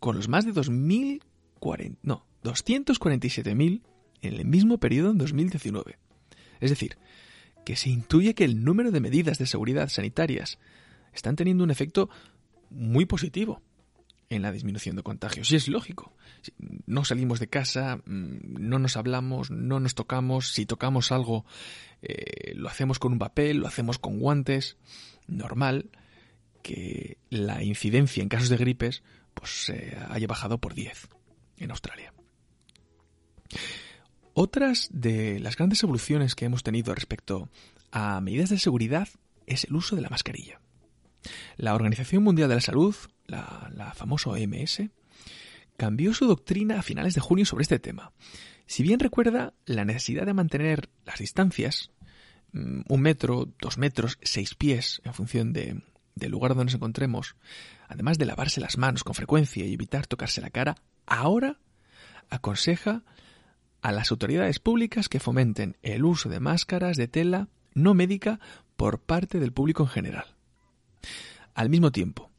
con 0.00 0.16
los 0.16 0.28
más 0.28 0.44
de 0.44 0.52
2.040, 0.52 1.96
no, 2.02 2.26
247.000 2.44 3.82
en 4.22 4.34
el 4.34 4.44
mismo 4.44 4.78
periodo 4.78 5.10
en 5.10 5.18
2019. 5.18 5.98
Es 6.60 6.70
decir, 6.70 6.98
que 7.66 7.74
se 7.74 7.90
intuye 7.90 8.36
que 8.36 8.44
el 8.44 8.62
número 8.62 8.92
de 8.92 9.00
medidas 9.00 9.38
de 9.38 9.46
seguridad 9.46 9.88
sanitarias 9.88 10.60
están 11.12 11.34
teniendo 11.34 11.64
un 11.64 11.72
efecto 11.72 12.08
muy 12.70 13.06
positivo 13.06 13.60
en 14.30 14.42
la 14.42 14.52
disminución 14.52 14.94
de 14.94 15.02
contagios. 15.02 15.50
Y 15.50 15.56
es 15.56 15.66
lógico. 15.66 16.14
No 16.86 17.04
salimos 17.04 17.40
de 17.40 17.48
casa, 17.48 17.96
mm, 17.96 18.60
no 18.60 18.78
nos 18.78 18.96
hablamos, 18.96 19.50
no 19.50 19.80
nos 19.80 19.96
tocamos. 19.96 20.52
Si 20.52 20.64
tocamos 20.64 21.10
algo, 21.10 21.44
eh, 22.02 22.54
lo 22.54 22.68
hacemos 22.68 23.00
con 23.00 23.12
un 23.12 23.18
papel, 23.18 23.56
lo 23.56 23.66
hacemos 23.66 23.98
con 23.98 24.20
guantes. 24.20 24.76
Normal 25.26 25.90
que 26.62 27.18
la 27.30 27.64
incidencia 27.64 28.22
en 28.22 28.28
casos 28.28 28.48
de 28.48 28.58
gripes 28.58 29.02
pues 29.34 29.72
haya 30.08 30.26
bajado 30.28 30.58
por 30.58 30.74
10 30.74 31.08
en 31.56 31.72
Australia. 31.72 32.14
Otras 34.38 34.90
de 34.92 35.40
las 35.40 35.56
grandes 35.56 35.82
evoluciones 35.82 36.34
que 36.34 36.44
hemos 36.44 36.62
tenido 36.62 36.94
respecto 36.94 37.48
a 37.90 38.20
medidas 38.20 38.50
de 38.50 38.58
seguridad 38.58 39.08
es 39.46 39.64
el 39.64 39.74
uso 39.74 39.96
de 39.96 40.02
la 40.02 40.10
mascarilla. 40.10 40.60
La 41.56 41.74
Organización 41.74 42.22
Mundial 42.22 42.50
de 42.50 42.56
la 42.56 42.60
Salud, 42.60 42.94
la, 43.28 43.94
famosa 43.96 44.28
OMS, 44.28 44.82
cambió 45.78 46.12
su 46.12 46.26
doctrina 46.26 46.78
a 46.78 46.82
finales 46.82 47.14
de 47.14 47.22
junio 47.22 47.46
sobre 47.46 47.62
este 47.62 47.78
tema. 47.78 48.12
Si 48.66 48.82
bien 48.82 49.00
recuerda 49.00 49.54
la 49.64 49.86
necesidad 49.86 50.26
de 50.26 50.34
mantener 50.34 50.90
las 51.06 51.18
distancias, 51.18 51.90
mm, 52.52 52.82
un 52.90 53.00
metro, 53.00 53.48
dos 53.58 53.78
metros, 53.78 54.18
seis 54.20 54.54
pies, 54.54 55.00
en 55.04 55.14
función 55.14 55.54
de, 55.54 55.80
del 56.14 56.30
lugar 56.30 56.50
donde 56.50 56.66
nos 56.66 56.74
encontremos, 56.74 57.36
además 57.88 58.18
de 58.18 58.26
lavarse 58.26 58.60
las 58.60 58.76
manos 58.76 59.02
con 59.02 59.14
frecuencia 59.14 59.64
y 59.64 59.72
evitar 59.72 60.06
tocarse 60.06 60.42
la 60.42 60.50
cara, 60.50 60.76
ahora 61.06 61.58
aconseja 62.28 63.02
a 63.86 63.92
las 63.92 64.10
autoridades 64.10 64.58
públicas 64.58 65.08
que 65.08 65.20
fomenten 65.20 65.76
el 65.80 66.04
uso 66.04 66.28
de 66.28 66.40
máscaras 66.40 66.96
de 66.96 67.06
tela 67.06 67.46
no 67.72 67.94
médica 67.94 68.40
por 68.76 68.98
parte 68.98 69.38
del 69.38 69.52
público 69.52 69.84
en 69.84 69.88
general. 69.88 70.34
Al 71.54 71.70
mismo 71.70 71.92
tiempo, 71.92 72.32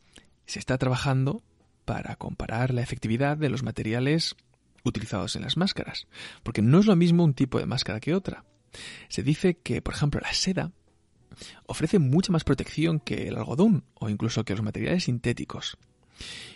se 0.46 0.60
está 0.60 0.78
trabajando 0.78 1.42
para 1.86 2.18
comparar 2.18 2.74
la 2.74 2.82
efectividad 2.82 3.38
de 3.38 3.48
los 3.48 3.64
materiales 3.64 4.36
utilizados 4.84 5.38
en 5.38 5.44
las 5.44 5.56
máscaras, 5.56 6.08
porque 6.44 6.62
no 6.62 6.80
es 6.80 6.86
lo 6.86 6.98
mismo 6.98 7.24
un 7.24 7.34
tipo 7.34 7.60
de 7.60 7.66
máscara 7.66 8.02
que 8.02 8.14
otra. 8.14 8.44
Se 9.08 9.24
dice 9.24 9.56
que, 9.56 9.82
por 9.82 9.94
ejemplo, 9.94 10.20
la 10.22 10.34
seda 10.34 10.74
ofrece 11.66 11.98
mucha 11.98 12.34
más 12.34 12.44
protección 12.44 13.00
que 13.00 13.30
el 13.30 13.38
algodón 13.38 13.86
o 13.94 14.10
incluso 14.10 14.44
que 14.44 14.54
los 14.54 14.64
materiales 14.64 15.06
sintéticos. 15.06 15.78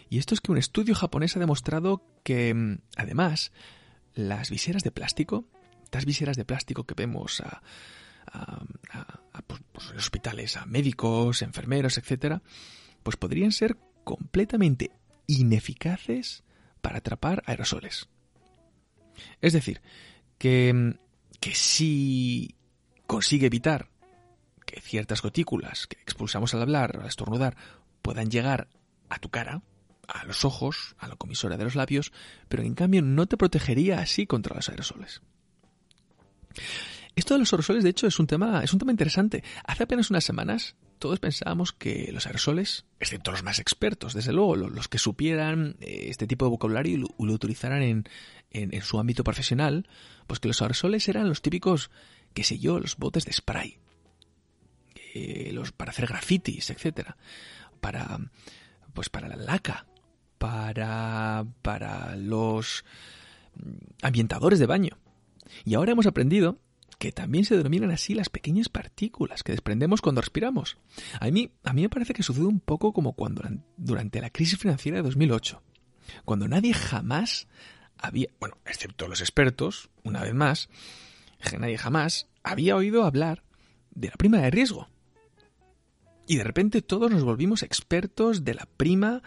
Y 0.10 0.18
esto 0.18 0.34
es 0.34 0.42
que 0.42 0.52
un 0.52 0.58
estudio 0.58 0.96
japonés 0.96 1.38
ha 1.38 1.40
demostrado 1.40 2.04
que, 2.26 2.54
mm, 2.54 2.80
además, 2.98 3.54
las 4.14 4.50
viseras 4.50 4.84
de 4.84 4.92
plástico, 4.92 5.46
estas 5.84 6.06
viseras 6.06 6.38
de 6.38 6.46
plástico 6.46 6.86
que 6.86 6.96
vemos 6.96 7.42
a, 7.42 7.62
pues, 9.48 9.62
pues, 9.72 9.92
hospitales, 9.92 10.58
a 10.58 10.66
médicos, 10.66 11.42
enfermeros, 11.42 11.98
etcétera, 11.98 12.42
pues 13.04 13.18
podrían 13.18 13.52
ser 13.52 13.78
completamente 14.04 14.92
ineficaces 15.28 16.44
para 16.82 17.00
atrapar 17.00 17.44
aerosoles. 17.46 18.08
Es 19.42 19.54
decir, 19.54 19.82
que, 20.38 20.96
que 21.40 21.54
si 21.54 22.56
consigue 23.06 23.48
evitar 23.48 23.90
que 24.66 24.80
ciertas 24.82 25.22
gotículas 25.22 25.88
que 25.88 25.98
expulsamos 26.02 26.54
al 26.54 26.62
hablar 26.62 26.98
o 26.98 27.02
al 27.02 27.08
estornudar 27.08 27.58
puedan 28.02 28.30
llegar 28.30 28.68
a 29.10 29.20
tu 29.20 29.30
cara, 29.30 29.62
a 30.14 30.26
los 30.26 30.46
ojos, 30.46 30.96
a 31.00 31.08
la 31.08 31.16
comisora 31.16 31.58
de 31.58 31.64
los 31.64 31.76
labios, 31.76 32.12
pero 32.50 32.64
en 32.64 32.76
cambio 32.76 33.02
no 33.02 33.26
te 33.28 33.38
protegería 33.38 34.00
así 34.00 34.28
contra 34.28 34.56
los 34.56 34.70
aerosoles. 34.70 35.22
Esto 37.16 37.34
de 37.34 37.40
los 37.42 37.54
aerosoles, 37.54 37.84
de 37.84 37.90
hecho, 37.90 38.08
es 38.08 38.20
un 38.20 38.28
tema, 38.28 38.64
es 38.64 38.74
un 38.74 38.80
tema 38.80 38.92
interesante. 38.92 39.44
Hace 39.66 39.84
apenas 39.84 40.10
unas 40.10 40.24
semanas 40.24 40.76
todos 41.00 41.20
pensábamos 41.20 41.74
que 41.74 42.12
los 42.14 42.28
aerosoles, 42.28 42.86
excepto 43.00 43.32
los 43.32 43.44
más 43.44 43.60
expertos, 43.60 44.14
desde 44.14 44.34
luego, 44.34 44.56
los 44.56 44.88
que 44.88 44.98
supieran 44.98 45.76
eh, 45.82 46.06
este 46.10 46.28
tipo 46.28 46.46
de 46.46 46.52
vocabulario 46.52 46.94
y 46.94 47.26
lo, 47.26 47.34
utilizaran 47.34 47.82
en, 47.82 48.04
en, 48.52 48.82
su 48.82 49.00
ámbito 49.00 49.24
profesional, 49.24 49.88
pues 50.28 50.40
que 50.40 50.48
los 50.48 50.62
aerosoles 50.62 51.08
eran 51.10 51.28
los 51.28 51.42
típicos, 51.42 51.90
qué 52.34 52.44
sé 52.44 52.60
yo, 52.60 52.80
los 52.80 52.98
botes 52.98 53.26
de 53.26 53.34
spray, 53.34 53.80
eh, 55.14 55.50
los 55.54 55.72
para 55.72 55.92
hacer 55.92 56.06
grafitis, 56.06 56.70
etcétera, 56.70 57.18
para 57.82 58.20
pues 58.94 59.10
para 59.10 59.28
la 59.28 59.38
laca, 59.38 59.88
para 60.42 61.46
para 61.62 62.16
los 62.16 62.84
ambientadores 64.02 64.58
de 64.58 64.66
baño. 64.66 64.98
Y 65.66 65.76
ahora 65.76 65.92
hemos 65.92 66.08
aprendido 66.08 66.58
que 66.98 67.12
también 67.12 67.46
se 67.46 67.56
denominan 67.56 67.92
así 67.92 68.16
las 68.16 68.30
pequeñas 68.30 68.68
partículas 68.68 69.44
que 69.44 69.52
desprendemos 69.52 70.02
cuando 70.02 70.22
respiramos. 70.22 70.78
A 71.20 71.30
mí, 71.30 71.52
a 71.64 71.74
mí 71.74 71.84
me 71.84 71.90
parece 71.90 72.14
que 72.16 72.24
sucede 72.24 72.46
un 72.46 72.60
poco 72.60 72.92
como 72.92 73.14
cuando 73.14 73.44
durante 73.78 74.20
la 74.20 74.32
crisis 74.32 74.58
financiera 74.58 74.98
de 74.98 75.04
2008, 75.04 75.62
cuando 76.26 76.48
nadie 76.48 76.74
jamás 76.74 77.48
había, 77.98 78.28
bueno, 78.40 78.58
excepto 78.66 79.08
los 79.08 79.22
expertos, 79.22 79.90
una 80.04 80.24
vez 80.24 80.34
más, 80.34 80.70
nadie 81.60 81.78
jamás 81.78 82.28
había 82.44 82.76
oído 82.76 83.04
hablar 83.04 83.44
de 83.92 84.08
la 84.08 84.16
prima 84.16 84.40
de 84.40 84.50
riesgo. 84.50 84.88
Y 86.28 86.38
de 86.38 86.44
repente 86.44 86.82
todos 86.82 87.12
nos 87.12 87.24
volvimos 87.24 87.62
expertos 87.62 88.44
de 88.44 88.56
la 88.56 88.66
prima 88.78 89.22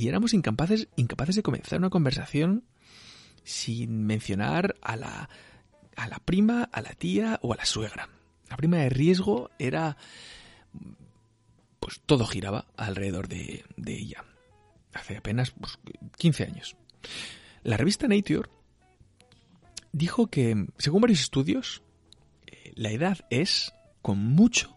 y 0.00 0.08
éramos 0.08 0.32
incapaces, 0.32 0.88
incapaces 0.96 1.36
de 1.36 1.42
comenzar 1.42 1.78
una 1.78 1.90
conversación 1.90 2.64
sin 3.44 4.06
mencionar 4.06 4.76
a 4.80 4.96
la 4.96 5.28
a 5.94 6.08
la 6.08 6.18
prima, 6.18 6.64
a 6.72 6.80
la 6.80 6.94
tía 6.94 7.38
o 7.42 7.52
a 7.52 7.56
la 7.56 7.66
suegra. 7.66 8.08
La 8.48 8.56
prima 8.56 8.78
de 8.78 8.88
riesgo 8.88 9.50
era... 9.58 9.98
pues 11.78 12.00
todo 12.06 12.24
giraba 12.26 12.66
alrededor 12.78 13.28
de, 13.28 13.64
ella. 13.86 14.24
Hace 14.94 15.18
apenas 15.18 15.52
15 16.16 16.44
pues, 16.44 16.50
años. 16.50 16.76
La 17.62 17.76
revista 17.76 18.08
Nature 18.08 18.48
dijo 19.92 20.28
que, 20.28 20.66
según 20.78 21.02
varios 21.02 21.20
estudios, 21.20 21.82
eh, 22.46 22.72
la 22.74 22.90
edad 22.90 23.18
es, 23.28 23.74
con 24.00 24.18
mucho, 24.18 24.74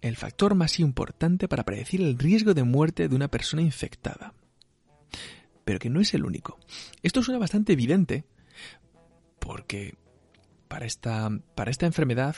el 0.00 0.16
factor 0.16 0.56
más 0.56 0.80
importante 0.80 1.46
para 1.46 1.64
predecir 1.64 2.00
el 2.00 2.18
riesgo 2.18 2.52
de 2.54 2.64
muerte 2.64 3.08
de 3.08 3.14
una 3.14 3.28
persona 3.28 3.62
infectada. 3.62 4.34
Pero 5.68 5.80
que 5.80 5.90
no 5.90 6.00
es 6.00 6.14
el 6.14 6.24
único. 6.24 6.58
Esto 7.02 7.22
suena 7.22 7.38
bastante 7.38 7.74
evidente 7.74 8.24
porque 9.38 9.96
para 10.66 10.86
esta, 10.86 11.28
para 11.54 11.70
esta 11.70 11.84
enfermedad 11.84 12.36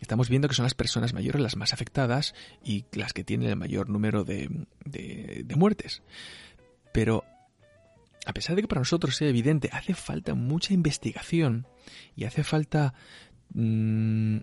estamos 0.00 0.28
viendo 0.28 0.48
que 0.48 0.56
son 0.56 0.64
las 0.64 0.74
personas 0.74 1.14
mayores 1.14 1.40
las 1.40 1.54
más 1.54 1.72
afectadas 1.72 2.34
y 2.64 2.84
las 2.90 3.12
que 3.12 3.22
tienen 3.22 3.48
el 3.48 3.54
mayor 3.54 3.88
número 3.88 4.24
de, 4.24 4.66
de, 4.84 5.54
muertes. 5.54 6.02
Pero 6.92 7.22
a 8.26 8.32
pesar 8.32 8.56
de 8.56 8.62
que 8.62 8.68
para 8.68 8.80
nosotros 8.80 9.14
sea 9.14 9.28
evidente, 9.28 9.70
hace 9.72 9.94
falta 9.94 10.34
mucha 10.34 10.74
investigación 10.74 11.68
y 12.16 12.24
hace 12.24 12.42
falta 12.42 12.92
mm, 13.54 14.38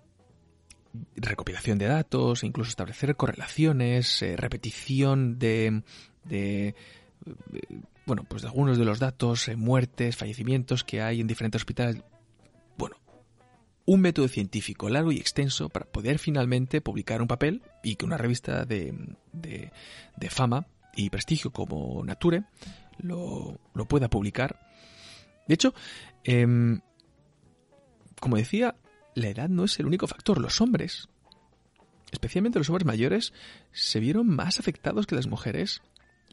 recopilación 1.18 1.80
de 1.80 1.88
datos, 1.88 2.44
e 2.44 2.48
incluso 2.48 2.70
establecer 2.70 3.18
correlaciones, 3.18 4.22
eh, 4.22 4.38
repetición 4.38 5.38
de, 5.38 5.84
de, 6.24 6.76
bueno, 8.06 8.24
pues 8.28 8.42
de 8.42 8.48
algunos 8.48 8.78
de 8.78 8.86
los 8.86 9.00
datos, 9.00 9.48
eh, 9.48 9.56
muertes, 9.56 10.16
fallecimientos 10.16 10.84
que 10.84 11.02
hay 11.02 11.22
en 11.22 11.28
diferentes 11.28 11.62
hospitales 11.62 12.04
un 13.86 14.02
método 14.02 14.28
científico 14.28 14.90
largo 14.90 15.12
y 15.12 15.18
extenso 15.18 15.70
para 15.70 15.86
poder 15.86 16.20
finalmente 16.20 16.82
publicar 16.82 17.22
un 17.22 17.28
papel 17.28 17.62
y 17.84 17.96
que 17.96 18.06
una 18.06 18.18
revista 18.18 18.66
de, 18.66 19.16
de, 19.32 20.30
fama 20.30 20.68
y 20.96 21.10
prestigio 21.10 21.52
como 21.52 22.04
Nature 22.04 22.46
lo, 22.98 23.60
lo 23.74 23.88
pueda 23.88 24.10
publicar. 24.10 24.60
De 25.48 25.54
hecho, 25.54 25.74
em, 26.24 26.82
como 28.20 28.38
decía, 28.38 28.76
la 29.14 29.30
edad 29.30 29.50
no 29.50 29.66
es 29.66 29.80
el 29.80 29.86
único 29.86 30.08
factor. 30.08 30.40
Los 30.40 30.62
hombres, 30.62 31.08
especialmente 32.12 32.58
los 32.58 32.70
hombres 32.70 32.86
mayores, 32.86 33.34
se 33.72 34.00
vieron 34.00 34.28
más 34.28 34.60
afectados 34.60 35.06
que 35.06 35.16
las 35.16 35.28
mujeres 35.28 35.84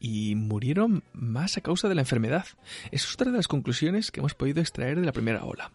y 0.02 0.34
murieron 0.34 1.04
más 1.12 1.56
a 1.56 1.60
causa 1.60 1.88
de 1.88 1.94
la 1.94 2.00
enfermedad. 2.00 2.44
Es 2.90 3.14
otra 3.14 3.30
de 3.30 3.36
las 3.36 3.46
conclusiones 3.46 4.10
que 4.10 4.18
hemos 4.18 4.34
podido 4.34 4.60
extraer 4.60 4.98
de 4.98 5.06
la 5.06 5.12
primera 5.12 5.44
ola. 5.44 5.70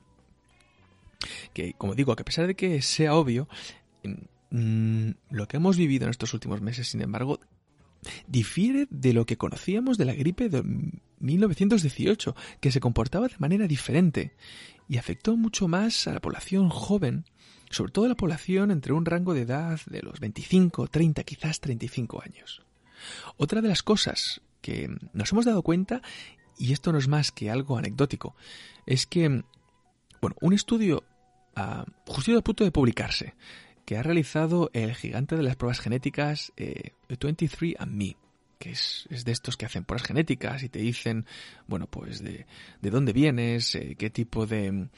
Que, 1.54 1.74
como 1.74 1.96
digo, 1.96 2.14
que 2.14 2.24
a 2.24 2.26
pesar 2.26 2.46
de 2.46 2.54
que 2.54 2.82
sea 2.82 3.16
obvio, 3.16 3.48
mm, 4.52 5.12
lo 5.30 5.48
que 5.48 5.56
hemos 5.56 5.78
vivido 5.78 6.04
en 6.04 6.12
estos 6.12 6.34
últimos 6.34 6.60
meses, 6.60 6.90
sin 6.90 7.02
embargo, 7.02 7.40
difiere 8.28 8.88
de 8.90 9.14
lo 9.14 9.26
que 9.26 9.38
conocíamos 9.38 9.98
de 9.98 10.04
la 10.04 10.14
gripe 10.14 10.50
de 10.50 10.62
1918, 11.20 12.36
que 12.60 12.72
se 12.72 12.82
comportaba 12.82 13.30
de 13.30 13.36
manera 13.40 13.66
diferente 13.66 14.36
y 14.90 14.98
afectó 14.98 15.38
mucho 15.38 15.70
más 15.70 16.06
a 16.06 16.14
la 16.14 16.20
población 16.20 16.68
joven, 16.68 17.24
sobre 17.70 17.94
todo 17.94 18.04
a 18.04 18.10
la 18.10 18.16
población 18.16 18.72
entre 18.72 18.92
un 18.92 19.06
rango 19.06 19.34
de 19.34 19.44
edad 19.44 19.80
de 19.86 20.02
los 20.02 20.20
25, 20.20 20.88
30, 20.90 21.24
quizás 21.24 21.62
35 21.62 22.22
años. 22.22 22.67
Otra 23.38 23.62
de 23.62 23.70
las 23.70 23.84
cosas 23.84 24.42
que 24.62 24.90
nos 25.14 25.32
hemos 25.32 25.46
dado 25.46 25.62
cuenta, 25.62 26.02
y 26.58 26.74
esto 26.74 26.92
no 26.92 26.98
es 26.98 27.08
más 27.08 27.32
que 27.32 27.50
algo 27.50 27.78
anecdótico, 27.78 28.36
es 28.86 29.06
que, 29.06 29.44
bueno, 30.22 30.36
un 30.42 30.54
estudio 30.54 31.04
uh, 31.56 32.12
justo 32.12 32.38
a 32.38 32.42
punto 32.42 32.64
de 32.64 32.72
publicarse, 32.72 33.36
que 33.88 33.98
ha 33.98 34.04
realizado 34.04 34.70
el 34.74 34.96
gigante 34.96 35.38
de 35.38 35.44
las 35.44 35.56
pruebas 35.56 35.80
genéticas 35.80 36.52
23andMe, 36.58 38.12
eh, 38.12 38.18
que 38.60 38.72
es, 38.72 39.08
de 39.10 39.32
estos 39.32 39.56
que 39.56 39.66
hacen 39.66 39.86
pruebas 39.86 40.06
genéticas 40.06 40.64
y 40.64 40.70
te 40.70 40.80
dicen, 40.80 41.26
bueno, 41.68 41.88
pues 41.88 42.22
de, 42.22 42.46
dónde 42.82 43.14
vienes, 43.14 43.76
eh, 43.76 43.96
qué 43.98 44.10
tipo 44.10 44.46
de, 44.46 44.90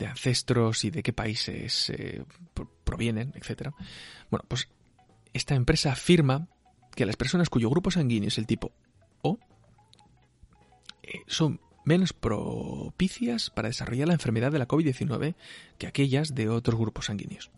ancestros 0.00 0.84
y 0.84 0.90
de 0.90 1.02
qué 1.02 1.12
países 1.12 1.90
eh, 1.90 2.22
provienen, 2.84 3.32
etc. 3.34 3.70
Bueno, 4.30 4.44
pues 4.46 4.68
esta 5.32 5.56
empresa 5.56 5.90
afirma 5.90 6.46
que 6.96 7.06
las 7.06 7.14
personas 7.14 7.48
cuyo 7.48 7.70
grupo 7.70 7.92
sanguíneo 7.92 8.28
es 8.28 8.38
el 8.38 8.46
tipo 8.46 8.72
O 9.22 9.38
son 11.28 11.60
menos 11.84 12.12
propicias 12.12 13.50
para 13.50 13.68
desarrollar 13.68 14.08
la 14.08 14.14
enfermedad 14.14 14.50
de 14.50 14.58
la 14.58 14.66
COVID-19 14.66 15.36
que 15.78 15.86
aquellas 15.86 16.34
de 16.34 16.48
otros 16.48 16.80
grupos 16.80 17.06
sanguíneos. 17.06 17.52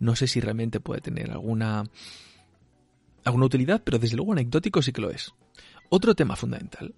No 0.00 0.16
sé 0.16 0.26
si 0.26 0.40
realmente 0.40 0.80
puede 0.80 1.00
tener 1.00 1.30
alguna, 1.30 1.84
alguna 3.24 3.46
utilidad, 3.46 3.82
pero 3.82 3.98
desde 3.98 4.16
luego 4.16 4.32
anecdótico 4.32 4.82
sí 4.82 4.92
que 4.92 5.00
lo 5.00 5.10
es. 5.10 5.32
Otro 5.88 6.14
tema 6.14 6.36
fundamental 6.36 6.94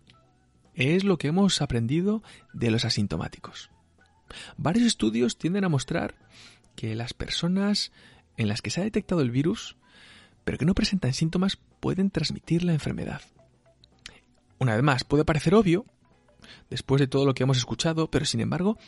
es 0.75 1.05
lo 1.05 1.19
que 1.19 1.29
hemos 1.29 1.63
aprendido 1.63 2.23
de 2.53 2.73
los 2.73 2.85
asintomáticos. 2.85 3.71
Varios 4.57 4.87
estudios 4.87 5.39
tienden 5.39 5.65
a 5.65 5.69
mostrar 5.69 6.17
que 6.75 6.97
las 6.97 7.15
personas 7.15 7.93
en 8.37 8.49
las 8.49 8.61
que 8.61 8.71
se 8.71 8.81
ha 8.81 8.85
detectado 8.85 9.21
el 9.21 9.31
virus, 9.31 9.77
pero 10.45 10.59
que 10.59 10.65
no 10.65 10.75
presentan 10.75 11.15
síntomas, 11.15 11.59
pueden 11.81 12.11
transmitir 12.11 12.63
la 12.63 12.73
enfermedad. 12.73 13.23
Una 14.59 14.75
vez 14.75 14.83
más, 14.83 15.05
puede 15.05 15.25
parecer 15.25 15.55
obvio, 15.55 15.85
después 16.71 17.01
de 17.01 17.09
todo 17.09 17.27
lo 17.27 17.35
que 17.35 17.43
hemos 17.43 17.59
escuchado, 17.59 18.11
pero 18.11 18.25
sin 18.25 18.41
embargo, 18.41 18.79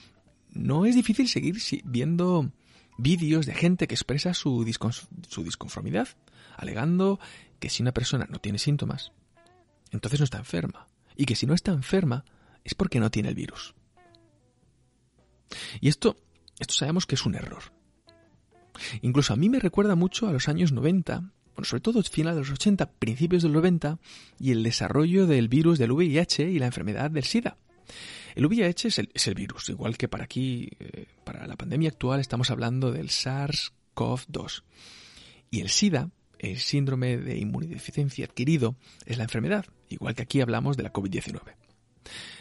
no 0.50 0.86
es 0.86 0.94
difícil 0.94 1.28
seguir 1.28 1.56
viendo 1.84 2.50
vídeos 2.98 3.46
de 3.46 3.54
gente 3.54 3.86
que 3.86 3.94
expresa 3.94 4.34
su, 4.34 4.64
su 5.28 5.44
disconformidad, 5.44 6.08
alegando 6.56 7.18
que 7.58 7.70
si 7.70 7.82
una 7.82 7.92
persona 7.92 8.26
no 8.30 8.38
tiene 8.38 8.58
síntomas, 8.58 9.12
entonces 9.90 10.20
no 10.20 10.24
está 10.24 10.38
enferma. 10.38 10.88
Y 11.16 11.24
que 11.24 11.34
si 11.34 11.46
no 11.46 11.54
está 11.54 11.72
enferma 11.72 12.24
es 12.64 12.74
porque 12.74 13.00
no 13.00 13.10
tiene 13.10 13.30
el 13.30 13.34
virus. 13.34 13.74
Y 15.80 15.88
esto, 15.88 16.18
esto 16.58 16.74
sabemos 16.74 17.06
que 17.06 17.14
es 17.14 17.24
un 17.24 17.34
error. 17.34 17.62
Incluso 19.02 19.32
a 19.32 19.36
mí 19.36 19.48
me 19.48 19.60
recuerda 19.60 19.94
mucho 19.94 20.28
a 20.28 20.32
los 20.32 20.48
años 20.48 20.72
90, 20.72 21.32
bueno, 21.56 21.64
sobre 21.64 21.80
todo 21.80 22.02
final 22.02 22.34
de 22.34 22.40
los 22.40 22.50
80, 22.50 22.90
principios 22.92 23.42
del 23.42 23.52
90, 23.52 23.98
y 24.38 24.52
el 24.52 24.62
desarrollo 24.62 25.26
del 25.26 25.48
virus 25.48 25.78
del 25.78 25.92
VIH 25.92 26.50
y 26.50 26.58
la 26.58 26.66
enfermedad 26.66 27.10
del 27.10 27.24
SIDA. 27.24 27.56
El 28.34 28.46
VIH 28.46 28.88
es 28.88 29.26
el, 29.26 29.34
virus, 29.34 29.70
igual 29.70 29.96
que 29.96 30.06
para 30.06 30.24
aquí, 30.24 30.68
eh, 30.78 31.06
para 31.24 31.46
la 31.46 31.56
pandemia 31.56 31.88
actual, 31.88 32.20
estamos 32.20 32.50
hablando 32.50 32.92
del 32.92 33.08
SARS-CoV-2. 33.08 34.64
Y 35.50 35.60
el 35.60 35.70
SIDA, 35.70 36.10
el 36.38 36.58
síndrome 36.58 37.16
de 37.16 37.38
inmunodeficiencia 37.38 38.26
adquirido, 38.26 38.76
es 39.06 39.16
la 39.16 39.24
enfermedad, 39.24 39.64
igual 39.88 40.14
que 40.14 40.22
aquí 40.22 40.42
hablamos 40.42 40.76
de 40.76 40.82
la 40.82 40.92
COVID-19. 40.92 41.40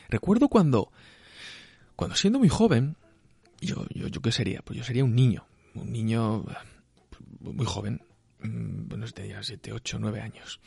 Recuerdo 0.09 0.49
cuando, 0.49 0.91
cuando 1.95 2.17
siendo 2.17 2.39
muy 2.39 2.49
joven, 2.49 2.97
yo, 3.61 3.85
yo, 3.93 4.09
yo 4.09 4.21
qué 4.21 4.33
sería, 4.33 4.61
pues 4.61 4.77
yo 4.77 4.83
sería 4.83 5.05
un 5.05 5.15
niño, 5.15 5.45
un 5.73 5.93
niño 5.93 6.43
muy 7.39 7.65
joven, 7.65 8.01
bueno, 8.39 9.05
tenía 9.07 9.41
7, 9.41 9.73
8, 9.73 9.97
9 9.99 10.21
años. 10.21 10.59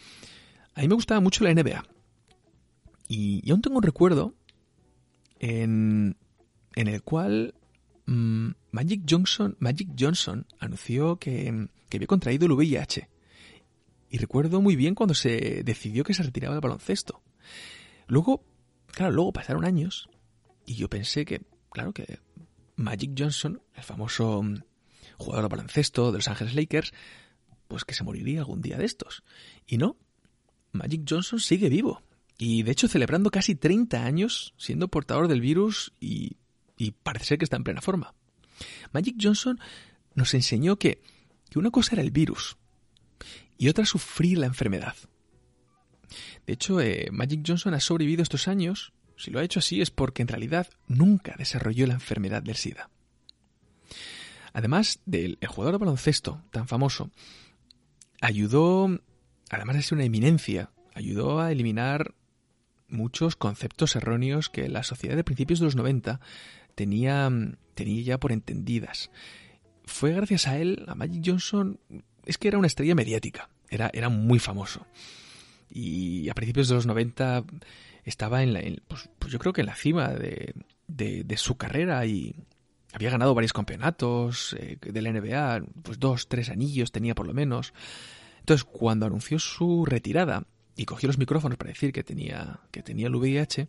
A 0.75 0.81
mí 0.81 0.89
me 0.89 0.95
gustaba 0.95 1.21
mucho 1.21 1.45
la 1.45 1.55
NBA. 1.55 1.85
Y, 3.09 3.41
y 3.43 3.51
aún 3.51 3.63
tengo 3.63 3.77
un 3.79 3.83
recuerdo 3.83 4.35
en, 5.41 6.17
el 6.75 7.03
cual 7.03 7.55
mm, 8.07 8.51
Magic, 8.71 9.03
Johnson, 9.09 9.57
Magic 9.61 9.91
Johnson 9.99 10.47
anunció 10.59 11.17
que, 11.17 11.69
había 11.93 12.07
contraído 12.07 12.47
el 12.47 12.53
VIH. 12.53 13.09
Y 14.11 14.19
recuerdo 14.19 14.61
muy 14.61 14.77
bien 14.77 14.95
cuando 14.95 15.15
se 15.15 15.63
decidió 15.65 16.05
que 16.05 16.15
se 16.15 16.23
retiraba 16.23 16.55
del 16.55 16.63
baloncesto. 16.63 17.23
Luego, 18.07 18.45
claro, 18.87 19.13
luego 19.13 19.33
pasaron 19.33 19.65
años 19.65 20.09
y 20.65 20.75
yo 20.75 20.89
pensé 20.89 21.25
que, 21.25 21.43
claro, 21.71 21.93
que 21.93 22.21
Magic 22.77 23.13
Johnson, 23.19 23.61
el 23.75 23.83
famoso 23.83 24.43
mm, 24.43 24.63
jugador 25.19 25.45
de 25.45 25.49
baloncesto 25.49 26.11
de 26.11 26.19
Los 26.19 26.29
Ángeles 26.29 26.55
Lakers, 26.55 26.93
pues 27.69 27.85
que 27.85 27.95
se 27.95 28.05
moriría 28.05 28.41
algún 28.41 28.61
día 28.61 28.79
de 28.79 28.85
estos. 28.85 29.23
Y 29.67 29.79
no, 29.79 29.97
Magic 30.73 31.03
Johnson 31.09 31.39
sigue 31.39 31.69
vivo. 31.69 32.03
Y 32.39 32.63
de 32.63 32.73
hecho 32.73 32.89
celebrando 32.89 33.31
casi 33.31 33.55
30 33.55 34.05
años 34.05 34.55
siendo 34.57 34.89
portador 34.89 35.29
del 35.29 35.41
virus 35.41 35.93
y, 36.01 36.37
parece 37.03 37.27
ser 37.27 37.39
que 37.39 37.45
está 37.45 37.57
en 37.57 37.65
plena 37.65 37.81
forma. 37.81 38.15
Magic 38.93 39.17
Johnson 39.21 39.59
nos 40.15 40.35
enseñó 40.35 40.79
que, 40.79 41.03
que 41.51 41.59
una 41.59 41.71
cosa 41.71 41.95
era 41.95 42.03
el 42.03 42.11
virus 42.11 42.57
y 43.57 43.69
otra 43.69 43.85
sufrir 43.85 44.39
la 44.39 44.47
enfermedad. 44.47 44.95
De 46.47 46.55
hecho, 46.55 46.81
eh, 46.81 47.09
Magic 47.11 47.43
Johnson 47.47 47.75
ha 47.75 47.81
sobrevivido 47.81 48.23
estos 48.23 48.49
años. 48.49 48.93
Si 49.17 49.31
lo 49.31 49.41
ha 49.41 49.45
hecho 49.45 49.59
así 49.59 49.81
es 49.81 49.91
porque 49.91 50.23
en 50.23 50.29
realidad 50.29 50.69
nunca 50.87 51.35
desarrolló 51.37 51.87
la 51.87 51.95
enfermedad 51.95 52.43
del 52.43 52.57
SIDA. 52.57 52.89
Además 54.53 55.01
del 55.05 55.39
jugador 55.47 55.75
de 55.75 55.79
baloncesto 55.79 56.43
tan 56.51 56.69
famoso, 56.69 57.11
ayudó, 58.21 59.01
además 59.51 59.77
de 59.77 59.83
ser 59.83 59.97
una 59.97 60.05
eminencia, 60.05 60.71
ayudó 60.95 61.41
a 61.41 61.53
eliminar 61.53 62.15
muchos 62.89 63.37
conceptos 63.37 63.97
erróneos 63.97 64.49
que 64.49 64.69
la 64.69 64.83
sociedad 64.83 65.17
de 65.17 65.25
principios 65.25 65.61
de 65.61 65.67
los 65.67 65.77
90 65.77 66.21
tenía, 66.75 67.31
tenía 67.75 68.03
ya 68.03 68.19
por 68.19 68.33
entendidas. 68.33 69.11
Fue 69.85 70.13
gracias 70.13 70.47
a 70.47 70.59
él, 70.59 70.85
a 70.89 70.95
Magic 70.95 71.23
Johnson, 71.25 71.79
es 72.25 72.39
que 72.39 72.49
era 72.49 72.59
una 72.59 72.67
estrella 72.67 72.95
mediática, 72.95 73.49
era, 73.71 73.91
era 73.93 74.09
muy 74.09 74.39
famoso. 74.39 74.87
Y 75.71 76.29
a 76.29 76.35
principios 76.35 76.69
de 76.69 76.75
los 76.75 76.87
90 76.87 77.45
estaba 78.05 78.43
en 78.43 78.55
la, 78.55 78.61
pues, 78.87 79.09
pues, 79.19 79.33
yo 79.33 79.39
creo 79.39 79.53
que 79.53 79.61
en 79.61 79.67
la 79.67 79.75
cima 79.75 80.09
de, 80.09 80.55
de, 80.87 81.37
su 81.37 81.57
carrera 81.57 82.07
y 82.07 82.35
había 82.99 83.11
ganado 83.11 83.33
varios 83.33 83.53
campeonatos 83.53 84.57
eh, 84.59 84.77
de 84.81 85.03
la 85.03 85.13
NBA, 85.13 85.63
pues 85.83 86.01
dos, 86.01 86.27
tres 86.27 86.51
anillos 86.51 86.91
tenía 86.91 87.15
por 87.15 87.29
lo 87.29 87.33
menos. 87.33 87.73
Entonces, 88.41 88.65
cuando 88.65 89.07
anunció 89.07 89.39
su 89.39 89.85
retirada, 89.85 90.45
y 90.75 90.85
cogió 90.85 91.07
los 91.07 91.19
micrófonos 91.19 91.59
para 91.59 91.71
decir 91.71 91.93
que 91.93 92.03
tenía, 92.03 92.59
que 92.73 92.83
tenía 92.83 93.07
el 93.07 93.15
VIH, 93.15 93.69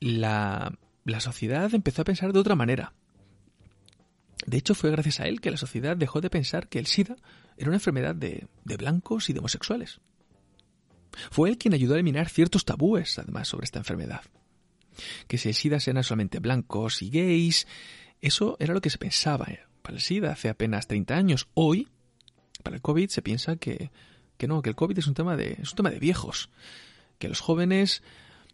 la, 0.00 0.72
sociedad 1.18 1.74
empezó 1.74 2.02
a 2.02 2.04
pensar 2.04 2.32
de 2.32 2.38
otra 2.38 2.54
manera. 2.54 2.92
De 4.46 4.56
hecho, 4.56 4.76
fue 4.76 4.90
gracias 4.92 5.18
a 5.18 5.26
él 5.26 5.40
que 5.40 5.50
la 5.50 5.56
sociedad 5.56 5.96
dejó 5.96 6.20
de 6.20 6.30
pensar 6.30 6.68
que 6.68 6.78
el 6.78 6.86
SIDA 6.86 7.16
era 7.56 7.70
una 7.70 7.76
enfermedad 7.76 8.14
de, 8.14 8.46
de 8.64 8.76
blancos 8.76 9.30
y 9.30 9.32
de 9.32 9.40
homosexuales. 9.40 10.00
Fue 11.30 11.48
él 11.48 11.58
quien 11.58 11.74
ayudó 11.74 11.94
a 11.94 11.96
eliminar 11.96 12.28
ciertos 12.28 12.64
tabúes, 12.64 13.18
además, 13.18 13.48
sobre 13.48 13.64
esta 13.64 13.80
enfermedad. 13.80 14.22
Que 15.26 15.38
si 15.38 15.48
el 15.48 15.54
SIDA 15.54 15.78
eran 15.86 16.04
solamente 16.04 16.38
blancos 16.38 17.02
y 17.02 17.10
gays, 17.10 17.66
eso 18.20 18.56
era 18.60 18.74
lo 18.74 18.80
que 18.80 18.90
se 18.90 18.98
pensaba 18.98 19.46
para 19.82 19.94
el 19.96 20.00
SIDA 20.00 20.32
hace 20.32 20.48
apenas 20.48 20.86
30 20.86 21.14
años. 21.14 21.48
Hoy, 21.54 21.88
para 22.62 22.76
el 22.76 22.82
COVID, 22.82 23.08
se 23.08 23.22
piensa 23.22 23.56
que 23.56 23.90
que 24.40 24.48
no, 24.48 24.62
que 24.62 24.70
el 24.70 24.74
COVID 24.74 24.98
es 24.98 25.06
un 25.06 25.12
tema 25.12 25.36
de, 25.36 25.58
es 25.60 25.70
un 25.70 25.76
tema 25.76 25.90
de 25.90 25.98
viejos, 26.00 26.48
que 27.18 27.28
los 27.28 27.40
jóvenes, 27.40 28.02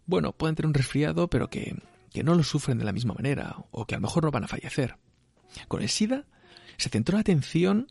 bueno, 0.05 0.33
pueden 0.33 0.57
tener 0.57 0.67
un 0.67 0.75
resfriado, 0.75 1.31
pero 1.31 1.49
que, 1.49 1.77
que 2.13 2.25
no 2.25 2.35
lo 2.35 2.43
sufren 2.43 2.77
de 2.77 2.85
la 2.85 2.93
misma 2.93 3.15
manera, 3.15 3.57
o 3.71 3.87
que 3.87 3.95
a 3.95 3.99
lo 3.99 4.03
mejor 4.03 4.25
no 4.25 4.33
van 4.33 4.43
a 4.43 4.49
fallecer. 4.49 4.97
Con 5.69 5.83
el 5.83 5.89
SIDA 5.89 6.25
se 6.77 6.89
centró 6.89 7.15
la 7.15 7.21
atención 7.21 7.87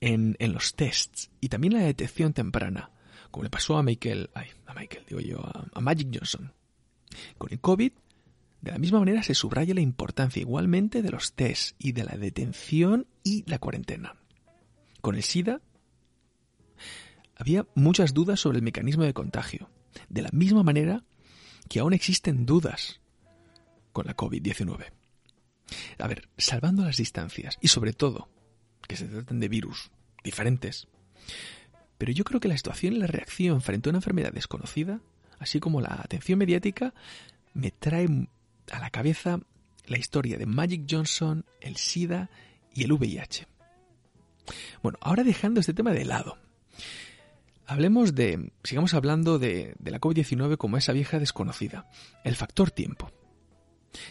en, 0.00 0.36
en 0.38 0.52
los 0.52 0.76
tests 0.76 1.32
y 1.40 1.48
también 1.48 1.74
la 1.74 1.80
detección 1.80 2.32
temprana, 2.32 2.92
como 3.32 3.42
le 3.42 3.50
pasó 3.50 3.76
a 3.76 3.82
Michael, 3.82 4.30
ay, 4.32 4.46
a 4.66 4.72
Michael, 4.72 5.04
digo 5.08 5.20
yo, 5.20 5.40
a 5.42 5.80
Magic 5.80 6.08
Johnson. 6.12 6.52
Con 7.38 7.52
el 7.52 7.60
COVID, 7.60 7.92
de 8.60 8.70
la 8.72 8.78
misma 8.78 8.98
manera 8.98 9.22
se 9.22 9.34
subraya 9.34 9.74
la 9.74 9.80
importancia 9.80 10.40
igualmente 10.40 11.02
de 11.02 11.10
los 11.10 11.32
tests 11.32 11.74
y 11.78 11.92
de 11.92 12.04
la 12.04 12.16
detención 12.16 13.06
y 13.24 13.44
la 13.50 13.58
cuarentena. 13.58 14.16
Con 15.00 15.14
el 15.14 15.22
SIDA 15.22 15.60
había 17.36 17.66
muchas 17.74 18.12
dudas 18.12 18.38
sobre 18.38 18.58
el 18.58 18.64
mecanismo 18.64 19.04
de 19.04 19.14
contagio, 19.14 19.70
de 20.08 20.22
la 20.22 20.30
misma 20.32 20.62
manera 20.62 21.04
que 21.68 21.80
aún 21.80 21.94
existen 21.94 22.44
dudas 22.44 23.00
con 23.92 24.06
la 24.06 24.16
COVID-19. 24.16 24.92
A 25.98 26.06
ver, 26.06 26.28
salvando 26.36 26.84
las 26.84 26.96
distancias 26.96 27.56
y 27.60 27.68
sobre 27.68 27.92
todo 27.92 28.28
que 28.86 28.96
se 28.96 29.06
traten 29.06 29.40
de 29.40 29.48
virus 29.48 29.90
diferentes, 30.22 30.88
pero 31.96 32.12
yo 32.12 32.24
creo 32.24 32.40
que 32.40 32.48
la 32.48 32.56
situación 32.56 32.94
y 32.94 32.98
la 32.98 33.06
reacción 33.06 33.62
frente 33.62 33.88
a 33.88 33.90
una 33.90 33.98
enfermedad 33.98 34.32
desconocida, 34.32 35.00
así 35.40 35.58
como 35.58 35.80
la 35.80 36.00
atención 36.04 36.38
mediática, 36.38 36.94
me 37.54 37.72
trae 37.72 38.06
a 38.70 38.78
la 38.78 38.90
cabeza 38.90 39.40
la 39.86 39.98
historia 39.98 40.38
de 40.38 40.46
Magic 40.46 40.86
Johnson, 40.88 41.44
el 41.60 41.76
SIDA 41.76 42.30
y 42.72 42.84
el 42.84 42.92
VIH. 42.92 43.46
Bueno, 44.82 44.98
ahora 45.00 45.24
dejando 45.24 45.60
este 45.60 45.74
tema 45.74 45.92
de 45.92 46.04
lado, 46.04 46.38
hablemos 47.66 48.14
de, 48.14 48.52
sigamos 48.62 48.94
hablando 48.94 49.38
de, 49.38 49.74
la 49.82 50.00
COVID-19 50.00 50.56
como 50.58 50.76
esa 50.76 50.92
vieja 50.92 51.18
desconocida, 51.18 51.90
el 52.22 52.36
factor 52.36 52.70
tiempo. 52.70 53.10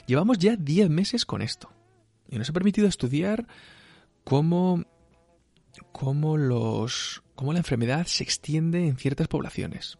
Llevamos 0.07 0.39
ya 0.39 0.57
10 0.57 0.89
meses 0.89 1.25
con 1.25 1.41
esto 1.41 1.71
y 2.27 2.37
nos 2.37 2.49
ha 2.49 2.53
permitido 2.53 2.87
estudiar 2.87 3.47
cómo, 4.23 4.83
cómo 5.91 6.37
la 6.37 7.59
enfermedad 7.59 8.05
se 8.07 8.23
extiende 8.23 8.87
en 8.87 8.97
ciertas 8.97 9.27
poblaciones. 9.27 9.97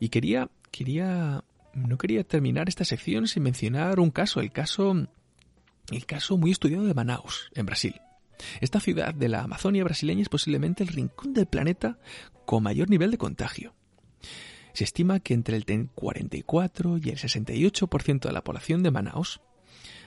Y 0.00 0.08
quería, 0.08 0.50
quería, 0.70 1.44
no 1.74 1.98
quería 1.98 2.24
terminar 2.24 2.68
esta 2.68 2.84
sección 2.84 3.26
sin 3.28 3.42
mencionar 3.42 4.00
un 4.00 4.10
caso, 4.10 4.40
el 4.40 4.52
caso, 4.52 5.06
el 5.90 6.06
caso 6.06 6.36
muy 6.36 6.50
estudiado 6.50 6.84
de 6.84 6.94
Manaus, 6.94 7.50
en 7.54 7.66
Brasil. 7.66 7.94
Esta 8.60 8.80
ciudad 8.80 9.14
de 9.14 9.28
la 9.28 9.42
Amazonia 9.42 9.84
brasileña 9.84 10.22
es 10.22 10.28
posiblemente 10.28 10.82
el 10.82 10.88
rincón 10.88 11.32
del 11.32 11.46
planeta 11.46 11.98
con 12.44 12.62
mayor 12.62 12.88
nivel 12.88 13.10
de 13.10 13.18
contagio. 13.18 13.74
Se 14.72 14.84
estima 14.84 15.18
que 15.20 15.34
entre 15.34 15.56
el 15.56 15.64
44 15.64 16.98
y 16.98 17.10
el 17.10 17.18
68% 17.18 18.20
de 18.20 18.32
la 18.32 18.44
población 18.44 18.82
de 18.82 18.90
Manaus 18.90 19.40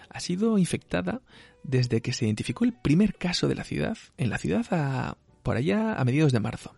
ha 0.10 0.20
sido 0.20 0.58
infectada 0.58 1.22
desde 1.64 2.02
que 2.02 2.14
se 2.14 2.26
identificó 2.26 2.64
el 2.64 2.74
primer 2.74 3.16
caso 3.16 3.48
de 3.48 3.56
la 3.56 3.64
ciudad, 3.64 3.98
en 4.18 4.30
la 4.30 4.38
ciudad 4.38 5.18
por 5.44 5.58
allá 5.58 5.96
a 5.96 6.06
mediados 6.06 6.32
de 6.32 6.40
marzo. 6.40 6.76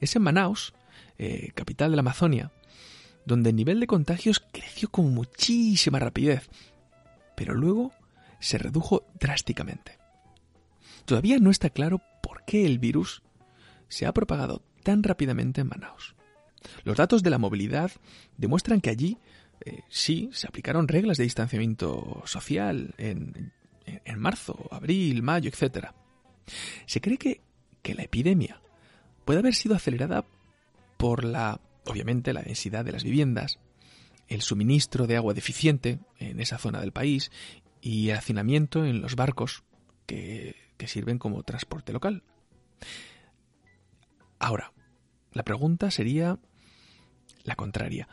Es 0.00 0.16
en 0.16 0.22
Manaus, 0.22 0.74
eh, 1.18 1.50
capital 1.54 1.90
de 1.90 1.96
la 1.96 2.00
Amazonia, 2.00 2.52
donde 3.26 3.50
el 3.50 3.56
nivel 3.56 3.80
de 3.80 3.86
contagios 3.86 4.40
creció 4.52 4.88
con 4.88 5.12
muchísima 5.12 5.98
rapidez, 5.98 6.48
pero 7.36 7.54
luego 7.54 7.92
se 8.40 8.58
redujo 8.58 9.04
drásticamente. 9.18 9.98
Todavía 11.04 11.38
no 11.38 11.50
está 11.50 11.70
claro 11.70 12.00
por 12.22 12.44
qué 12.44 12.66
el 12.66 12.78
virus 12.78 13.22
se 13.88 14.06
ha 14.06 14.12
propagado 14.12 14.62
tan 14.82 15.02
rápidamente 15.02 15.60
en 15.60 15.68
Manaus. 15.68 16.14
Los 16.84 16.96
datos 16.96 17.22
de 17.22 17.30
la 17.30 17.38
movilidad 17.38 17.90
demuestran 18.36 18.80
que 18.80 18.90
allí 18.90 19.18
eh, 19.64 19.82
sí 19.88 20.30
se 20.32 20.46
aplicaron 20.46 20.88
reglas 20.88 21.16
de 21.16 21.24
distanciamiento 21.24 22.22
social 22.26 22.94
en, 22.98 23.52
en, 23.86 24.18
marzo, 24.18 24.68
abril, 24.70 25.22
mayo, 25.22 25.50
etc. 25.50 25.88
Se 26.86 27.00
cree 27.00 27.18
que, 27.18 27.40
que 27.82 27.94
la 27.94 28.02
epidemia 28.02 28.60
puede 29.24 29.40
haber 29.40 29.54
sido 29.54 29.74
acelerada 29.74 30.24
por 30.98 31.24
la, 31.24 31.62
obviamente, 31.86 32.34
la 32.34 32.42
densidad 32.42 32.84
de 32.84 32.92
las 32.92 33.04
viviendas, 33.04 33.58
el 34.26 34.42
suministro 34.42 35.06
de 35.06 35.16
agua 35.16 35.32
deficiente 35.32 36.00
en 36.18 36.40
esa 36.40 36.58
zona 36.58 36.80
del 36.80 36.92
país 36.92 37.30
y 37.80 38.10
el 38.10 38.18
hacinamiento 38.18 38.84
en 38.84 39.00
los 39.00 39.16
barcos 39.16 39.64
que, 40.04 40.54
que 40.76 40.88
sirven 40.88 41.18
como 41.18 41.42
transporte 41.44 41.94
local. 41.94 42.22
Ahora, 44.38 44.72
la 45.32 45.44
pregunta 45.44 45.90
sería 45.90 46.38
la 47.44 47.56
contraria. 47.56 48.08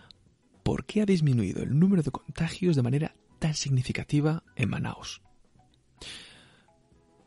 ¿Por 0.63 0.85
qué 0.85 1.01
ha 1.01 1.05
disminuido 1.05 1.61
el 1.61 1.77
número 1.77 2.01
de 2.01 2.11
contagios 2.11 2.75
de 2.75 2.83
manera 2.83 3.15
tan 3.39 3.53
significativa 3.53 4.43
en 4.55 4.69
Manaus? 4.69 5.21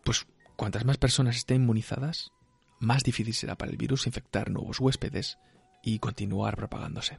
Pues 0.05 0.27
cuantas 0.57 0.85
más 0.85 0.99
personas 0.99 1.37
estén 1.37 1.63
inmunizadas, 1.63 2.33
más 2.81 3.03
difícil 3.03 3.35
será 3.35 3.57
para 3.57 3.71
el 3.71 3.77
virus 3.77 4.07
infectar 4.07 4.51
nuevos 4.51 4.81
huéspedes 4.81 5.39
y 5.83 5.99
continuar 5.99 6.57
propagándose. 6.57 7.19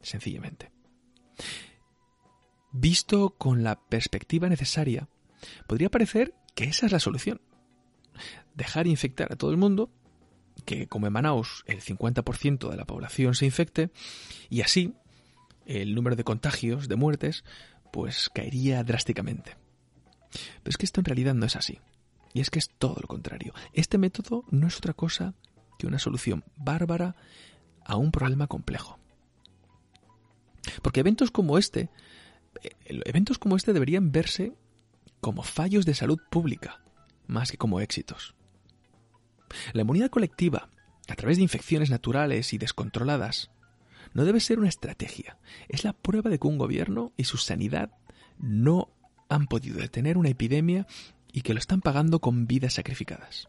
Sencillamente. 0.00 0.72
Visto 2.72 3.30
con 3.30 3.62
la 3.64 3.80
perspectiva 3.80 4.48
necesaria, 4.48 5.08
podría 5.66 5.90
parecer 5.90 6.34
que 6.54 6.64
esa 6.64 6.86
es 6.86 6.92
la 6.92 7.00
solución. 7.00 7.40
Dejar 8.54 8.86
infectar 8.86 9.32
a 9.32 9.36
todo 9.36 9.50
el 9.50 9.56
mundo 9.56 9.90
que 10.64 10.86
como 10.86 11.06
en 11.06 11.12
Manaus 11.12 11.64
el 11.66 11.80
50% 11.80 12.70
de 12.70 12.76
la 12.76 12.84
población 12.84 13.34
se 13.34 13.46
infecte 13.46 13.90
y 14.50 14.60
así 14.60 14.94
el 15.66 15.94
número 15.94 16.16
de 16.16 16.24
contagios, 16.24 16.88
de 16.88 16.96
muertes, 16.96 17.44
pues 17.92 18.28
caería 18.28 18.82
drásticamente. 18.84 19.56
Pero 20.30 20.70
es 20.70 20.76
que 20.76 20.86
esto 20.86 21.00
en 21.00 21.06
realidad 21.06 21.34
no 21.34 21.46
es 21.46 21.56
así. 21.56 21.80
Y 22.32 22.40
es 22.40 22.50
que 22.50 22.58
es 22.58 22.70
todo 22.70 22.96
lo 23.00 23.08
contrario. 23.08 23.52
Este 23.72 23.98
método 23.98 24.44
no 24.50 24.68
es 24.68 24.76
otra 24.76 24.94
cosa 24.94 25.34
que 25.78 25.86
una 25.86 25.98
solución 25.98 26.44
bárbara 26.56 27.16
a 27.90 27.96
un 27.96 28.12
problema 28.12 28.46
complejo. 28.46 28.98
Porque 30.80 31.00
eventos 31.00 31.30
como 31.32 31.58
este, 31.58 31.90
eh, 32.62 32.70
eventos 33.04 33.38
como 33.38 33.56
este 33.56 33.72
deberían 33.72 34.12
verse 34.12 34.54
como 35.20 35.42
fallos 35.42 35.84
de 35.86 35.94
salud 35.94 36.20
pública, 36.30 36.80
más 37.26 37.50
que 37.50 37.58
como 37.58 37.80
éxitos. 37.80 38.34
La 39.72 39.82
inmunidad 39.82 40.10
colectiva, 40.10 40.70
a 41.08 41.16
través 41.16 41.36
de 41.38 41.42
infecciones 41.42 41.90
naturales 41.90 42.52
y 42.52 42.58
descontroladas, 42.58 43.50
no 44.14 44.24
debe 44.24 44.38
ser 44.38 44.60
una 44.60 44.68
estrategia, 44.68 45.38
es 45.68 45.82
la 45.82 45.92
prueba 45.92 46.30
de 46.30 46.38
que 46.38 46.46
un 46.46 46.58
gobierno 46.58 47.12
y 47.16 47.24
su 47.24 47.38
sanidad 47.38 47.90
no 48.38 48.88
han 49.28 49.46
podido 49.46 49.78
detener 49.78 50.16
una 50.16 50.30
epidemia 50.30 50.86
y 51.32 51.42
que 51.42 51.54
lo 51.54 51.58
están 51.58 51.80
pagando 51.80 52.20
con 52.20 52.46
vidas 52.46 52.74
sacrificadas. 52.74 53.48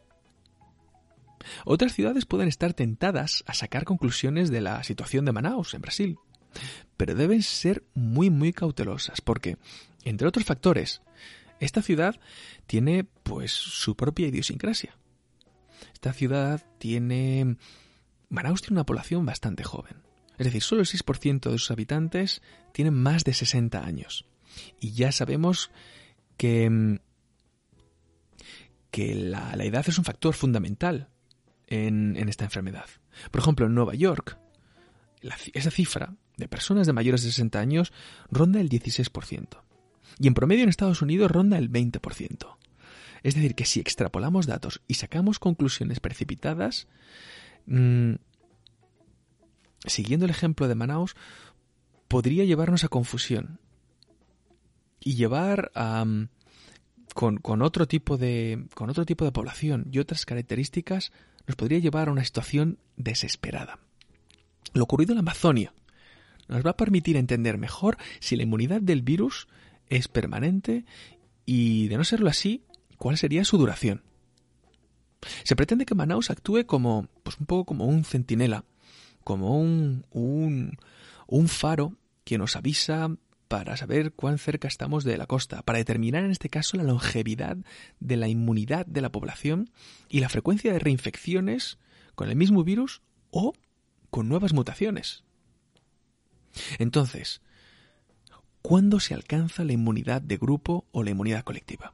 Otras 1.65 1.93
ciudades 1.93 2.25
pueden 2.25 2.47
estar 2.47 2.73
tentadas 2.73 3.43
a 3.47 3.53
sacar 3.53 3.83
conclusiones 3.83 4.49
de 4.49 4.61
la 4.61 4.83
situación 4.83 5.25
de 5.25 5.31
Manaus, 5.31 5.73
en 5.73 5.81
Brasil, 5.81 6.17
pero 6.97 7.15
deben 7.15 7.43
ser 7.43 7.83
muy 7.93 8.29
muy 8.29 8.53
cautelosas 8.53 9.21
porque, 9.21 9.57
entre 10.03 10.27
otros 10.27 10.45
factores, 10.45 11.01
esta 11.59 11.81
ciudad 11.81 12.19
tiene 12.67 13.03
pues 13.03 13.51
su 13.51 13.95
propia 13.95 14.27
idiosincrasia. 14.27 14.97
Esta 15.93 16.13
ciudad 16.13 16.65
tiene... 16.79 17.57
Manaus 18.29 18.61
tiene 18.61 18.75
una 18.77 18.85
población 18.85 19.25
bastante 19.25 19.63
joven. 19.63 20.01
Es 20.37 20.45
decir, 20.45 20.63
solo 20.63 20.81
el 20.81 20.87
6% 20.87 21.51
de 21.51 21.57
sus 21.59 21.69
habitantes 21.69 22.41
tienen 22.71 22.95
más 22.95 23.23
de 23.23 23.33
60 23.33 23.85
años. 23.85 24.25
Y 24.79 24.93
ya 24.93 25.11
sabemos 25.11 25.69
que, 26.37 26.99
que 28.89 29.13
la, 29.13 29.53
edad 29.63 29.85
es 29.87 29.97
un 29.99 30.03
factor 30.03 30.33
fundamental 30.33 31.09
en, 31.71 32.29
esta 32.29 32.43
enfermedad. 32.43 32.85
Por 33.31 33.41
ejemplo, 33.41 33.65
en 33.65 33.73
Nueva 33.73 33.95
York, 33.95 34.37
esa 35.53 35.71
cifra 35.71 36.15
de 36.35 36.47
personas 36.47 36.85
de 36.85 36.93
mayores 36.93 37.23
de 37.23 37.31
60 37.31 37.59
años 37.59 37.93
ronda 38.29 38.59
el 38.59 38.69
16%. 38.69 39.47
Y 40.19 40.27
en 40.27 40.33
promedio 40.33 40.63
en 40.63 40.69
Estados 40.69 41.01
Unidos 41.01 41.31
ronda 41.31 41.57
el 41.57 41.71
20%. 41.71 42.57
Es 43.23 43.35
decir, 43.35 43.55
que 43.55 43.65
si 43.65 43.79
extrapolamos 43.79 44.47
datos 44.47 44.81
y 44.87 44.95
sacamos 44.95 45.39
conclusiones 45.39 45.99
precipitadas, 45.99 46.87
mm, 47.67 48.15
siguiendo 49.85 50.25
el 50.25 50.31
ejemplo 50.31 50.67
de 50.67 50.75
Manaus, 50.75 51.15
podría 52.07 52.43
llevarnos 52.43 52.83
a 52.83 52.89
confusión 52.89 53.59
y 54.99 55.15
llevar 55.15 55.71
a, 55.75 56.03
mm, 56.03 56.27
con, 57.13 57.61
otro 57.61 57.87
tipo 57.87 58.17
de, 58.17 58.65
con 58.73 58.89
otro 58.89 59.05
tipo 59.05 59.23
de 59.23 59.31
población 59.31 59.87
y 59.91 59.99
otras 59.99 60.25
características, 60.25 61.11
nos 61.47 61.55
podría 61.55 61.79
llevar 61.79 62.07
a 62.07 62.11
una 62.11 62.23
situación 62.23 62.77
desesperada. 62.97 63.79
Lo 64.73 64.83
ocurrido 64.83 65.11
en 65.11 65.17
la 65.17 65.21
Amazonia 65.21 65.73
nos 66.47 66.65
va 66.65 66.71
a 66.71 66.77
permitir 66.77 67.15
entender 67.15 67.57
mejor 67.57 67.97
si 68.19 68.35
la 68.35 68.43
inmunidad 68.43 68.81
del 68.81 69.01
virus 69.01 69.47
es 69.89 70.07
permanente 70.07 70.85
y, 71.45 71.87
de 71.87 71.97
no 71.97 72.03
serlo 72.03 72.29
así, 72.29 72.63
cuál 72.97 73.17
sería 73.17 73.45
su 73.45 73.57
duración. 73.57 74.03
Se 75.43 75.55
pretende 75.55 75.85
que 75.85 75.95
Manaus 75.95 76.29
actúe 76.29 76.65
como, 76.65 77.07
pues 77.23 77.37
un 77.39 77.45
poco 77.45 77.65
como 77.65 77.85
un 77.85 78.03
centinela, 78.03 78.65
como 79.23 79.59
un, 79.59 80.05
un, 80.11 80.77
un 81.27 81.47
faro 81.47 81.95
que 82.23 82.37
nos 82.37 82.55
avisa 82.55 83.15
para 83.51 83.75
saber 83.75 84.13
cuán 84.13 84.37
cerca 84.37 84.69
estamos 84.69 85.03
de 85.03 85.17
la 85.17 85.27
costa, 85.27 85.61
para 85.61 85.77
determinar 85.77 86.23
en 86.23 86.31
este 86.31 86.47
caso 86.47 86.77
la 86.77 86.83
longevidad 86.83 87.57
de 87.99 88.15
la 88.15 88.29
inmunidad 88.29 88.85
de 88.85 89.01
la 89.01 89.11
población 89.11 89.71
y 90.07 90.21
la 90.21 90.29
frecuencia 90.29 90.71
de 90.71 90.79
reinfecciones 90.79 91.77
con 92.15 92.29
el 92.29 92.37
mismo 92.37 92.63
virus 92.63 93.01
o 93.29 93.51
con 94.09 94.29
nuevas 94.29 94.53
mutaciones. 94.53 95.25
Entonces, 96.79 97.41
¿cuándo 98.61 99.01
se 99.01 99.13
alcanza 99.13 99.65
la 99.65 99.73
inmunidad 99.73 100.21
de 100.21 100.37
grupo 100.37 100.87
o 100.93 101.03
la 101.03 101.09
inmunidad 101.09 101.43
colectiva? 101.43 101.91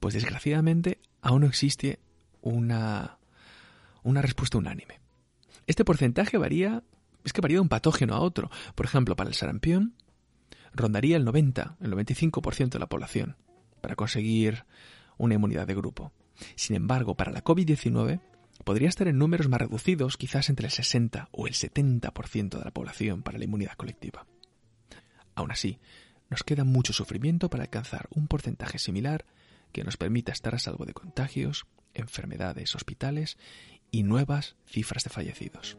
Pues 0.00 0.14
desgraciadamente 0.14 0.98
aún 1.22 1.42
no 1.42 1.46
existe 1.46 2.00
una, 2.40 3.20
una 4.02 4.22
respuesta 4.22 4.58
unánime. 4.58 4.98
Este 5.68 5.84
porcentaje 5.84 6.36
varía, 6.36 6.82
es 7.22 7.32
que 7.32 7.42
varía 7.42 7.58
de 7.58 7.62
un 7.62 7.68
patógeno 7.68 8.16
a 8.16 8.20
otro. 8.20 8.50
Por 8.74 8.86
ejemplo, 8.86 9.14
para 9.14 9.30
el 9.30 9.36
sarampión 9.36 9.94
rondaría 10.78 11.16
el 11.16 11.24
90, 11.24 11.76
el 11.80 11.92
95% 11.92 12.70
de 12.70 12.78
la 12.78 12.88
población 12.88 13.36
para 13.80 13.96
conseguir 13.96 14.64
una 15.18 15.34
inmunidad 15.34 15.66
de 15.66 15.74
grupo. 15.74 16.12
Sin 16.54 16.76
embargo, 16.76 17.16
para 17.16 17.32
la 17.32 17.44
COVID-19 17.44 18.20
podría 18.64 18.88
estar 18.88 19.08
en 19.08 19.18
números 19.18 19.48
más 19.48 19.60
reducidos, 19.60 20.16
quizás 20.16 20.48
entre 20.48 20.66
el 20.66 20.72
60 20.72 21.28
o 21.32 21.46
el 21.46 21.54
70% 21.54 22.58
de 22.58 22.64
la 22.64 22.70
población 22.70 23.22
para 23.22 23.38
la 23.38 23.44
inmunidad 23.44 23.72
colectiva. 23.76 24.26
Aún 25.34 25.50
así, 25.50 25.78
nos 26.30 26.42
queda 26.42 26.64
mucho 26.64 26.92
sufrimiento 26.92 27.48
para 27.48 27.64
alcanzar 27.64 28.08
un 28.10 28.28
porcentaje 28.28 28.78
similar 28.78 29.24
que 29.72 29.84
nos 29.84 29.96
permita 29.96 30.32
estar 30.32 30.54
a 30.54 30.58
salvo 30.58 30.84
de 30.84 30.94
contagios, 30.94 31.66
enfermedades, 31.94 32.74
hospitales 32.74 33.38
y 33.90 34.02
nuevas 34.02 34.56
cifras 34.66 35.04
de 35.04 35.10
fallecidos. 35.10 35.78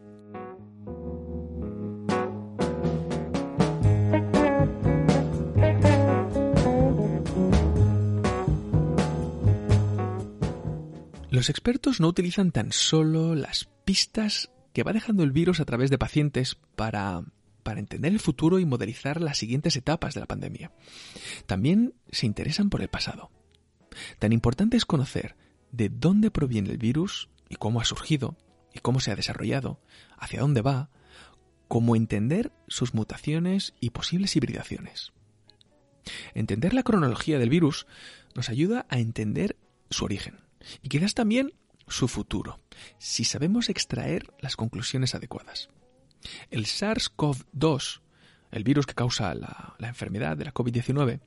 Los 11.39 11.49
expertos 11.49 12.01
no 12.01 12.09
utilizan 12.09 12.51
tan 12.51 12.73
solo 12.73 13.33
las 13.33 13.69
pistas 13.85 14.51
que 14.73 14.83
va 14.83 14.91
dejando 14.91 15.23
el 15.23 15.31
virus 15.31 15.61
a 15.61 15.65
través 15.65 15.89
de 15.89 15.97
pacientes 15.97 16.57
para, 16.75 17.23
para 17.63 17.79
entender 17.79 18.11
el 18.11 18.19
futuro 18.19 18.59
y 18.59 18.65
modelizar 18.65 19.21
las 19.21 19.37
siguientes 19.37 19.77
etapas 19.77 20.13
de 20.13 20.19
la 20.19 20.25
pandemia. 20.25 20.73
También 21.45 21.93
se 22.11 22.25
interesan 22.25 22.69
por 22.69 22.81
el 22.81 22.89
pasado. 22.89 23.31
Tan 24.19 24.33
importante 24.33 24.75
es 24.75 24.83
conocer 24.83 25.37
de 25.71 25.87
dónde 25.87 26.29
proviene 26.29 26.71
el 26.71 26.77
virus 26.77 27.29
y 27.47 27.55
cómo 27.55 27.79
ha 27.79 27.85
surgido 27.85 28.35
y 28.73 28.79
cómo 28.79 28.99
se 28.99 29.11
ha 29.11 29.15
desarrollado, 29.15 29.79
hacia 30.17 30.41
dónde 30.41 30.61
va, 30.61 30.89
como 31.69 31.95
entender 31.95 32.51
sus 32.67 32.93
mutaciones 32.93 33.75
y 33.79 33.91
posibles 33.91 34.35
hibridaciones. 34.35 35.13
Entender 36.33 36.73
la 36.73 36.83
cronología 36.83 37.39
del 37.39 37.49
virus 37.49 37.87
nos 38.35 38.49
ayuda 38.49 38.85
a 38.89 38.99
entender 38.99 39.55
su 39.89 40.03
origen 40.03 40.48
y 40.81 40.89
quizás 40.89 41.13
también 41.13 41.53
su 41.87 42.07
futuro, 42.07 42.59
si 42.97 43.23
sabemos 43.23 43.69
extraer 43.69 44.31
las 44.39 44.55
conclusiones 44.55 45.15
adecuadas. 45.15 45.69
El 46.49 46.65
SARS-CoV-2, 46.65 48.01
el 48.51 48.63
virus 48.63 48.85
que 48.85 48.93
causa 48.93 49.33
la, 49.33 49.75
la 49.77 49.87
enfermedad 49.87 50.37
de 50.37 50.45
la 50.45 50.53
COVID-19, 50.53 51.21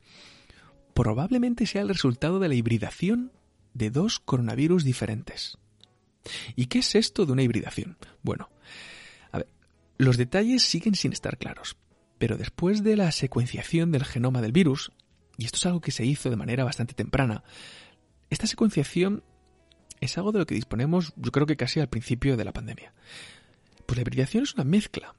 probablemente 0.95 1.67
sea 1.67 1.83
el 1.83 1.89
resultado 1.89 2.39
de 2.39 2.49
la 2.49 2.55
hibridación 2.55 3.33
de 3.75 3.91
dos 3.91 4.21
coronavirus 4.21 4.85
diferentes. 4.85 5.59
¿Y 6.55 6.67
qué 6.67 6.81
es 6.81 6.95
esto 6.95 7.27
de 7.27 7.33
una 7.33 7.43
hibridación? 7.43 7.97
Bueno, 8.23 8.51
a 9.33 9.39
ver, 9.39 9.49
los 9.99 10.17
detalles 10.17 10.63
siguen 10.63 10.95
sin 10.95 11.13
estar 11.13 11.39
claros, 11.39 11.77
pero 12.19 12.37
después 12.37 12.85
de 12.85 12.97
la 12.97 13.11
secuenciación 13.11 13.91
del 13.91 14.05
genoma 14.05 14.43
del 14.43 14.53
virus, 14.53 14.93
y 15.37 15.47
esto 15.47 15.57
es 15.57 15.67
algo 15.67 15.81
que 15.81 15.91
se 15.91 16.05
hizo 16.05 16.31
de 16.31 16.37
manera 16.37 16.65
bastante 16.65 16.95
temprana, 16.95 17.43
esta 18.31 18.47
secuenciación 18.47 19.25
es 20.03 20.19
algo 20.19 20.33
de 20.33 20.41
lo 20.41 20.47
que 20.47 20.57
disponemos 20.57 21.13
yo 21.17 21.31
creo 21.31 21.47
que 21.47 21.57
casi 21.57 21.79
al 21.79 21.89
principio 21.89 22.37
de 22.37 22.45
la 22.45 22.53
pandemia. 22.53 22.93
Pues 23.87 23.97
la 23.97 24.03
hibridación 24.03 24.43
es 24.43 24.55
una 24.55 24.65
mezcla 24.65 25.15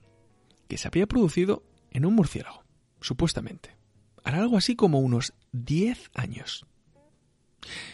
que 0.68 0.78
se 0.78 0.88
habría 0.88 1.08
producido 1.08 1.64
en 1.92 2.06
un 2.06 2.14
murciélago, 2.16 2.64
supuestamente. 3.00 3.78
Hará 4.24 4.40
algo 4.40 4.58
así 4.58 4.76
como 4.76 5.00
unos 5.00 5.34
10 5.54 6.12
años. 6.16 6.66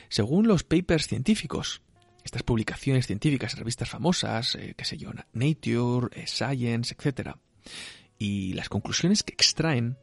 Según 0.09 0.47
los 0.47 0.63
papers 0.63 1.07
científicos, 1.07 1.83
estas 2.23 2.41
publicaciones 2.41 3.05
científicas 3.05 3.53
en 3.53 3.59
revistas 3.59 3.89
famosas, 3.89 4.55
eh, 4.55 4.73
qué 4.75 4.83
sé 4.83 4.97
yo, 4.97 5.11
Nature, 5.33 6.09
eh, 6.19 6.25
Science, 6.25 6.95
etc., 6.97 7.35
y 8.17 8.53
las 8.53 8.67
conclusiones 8.67 9.21
que 9.21 9.33
extraen 9.33 9.97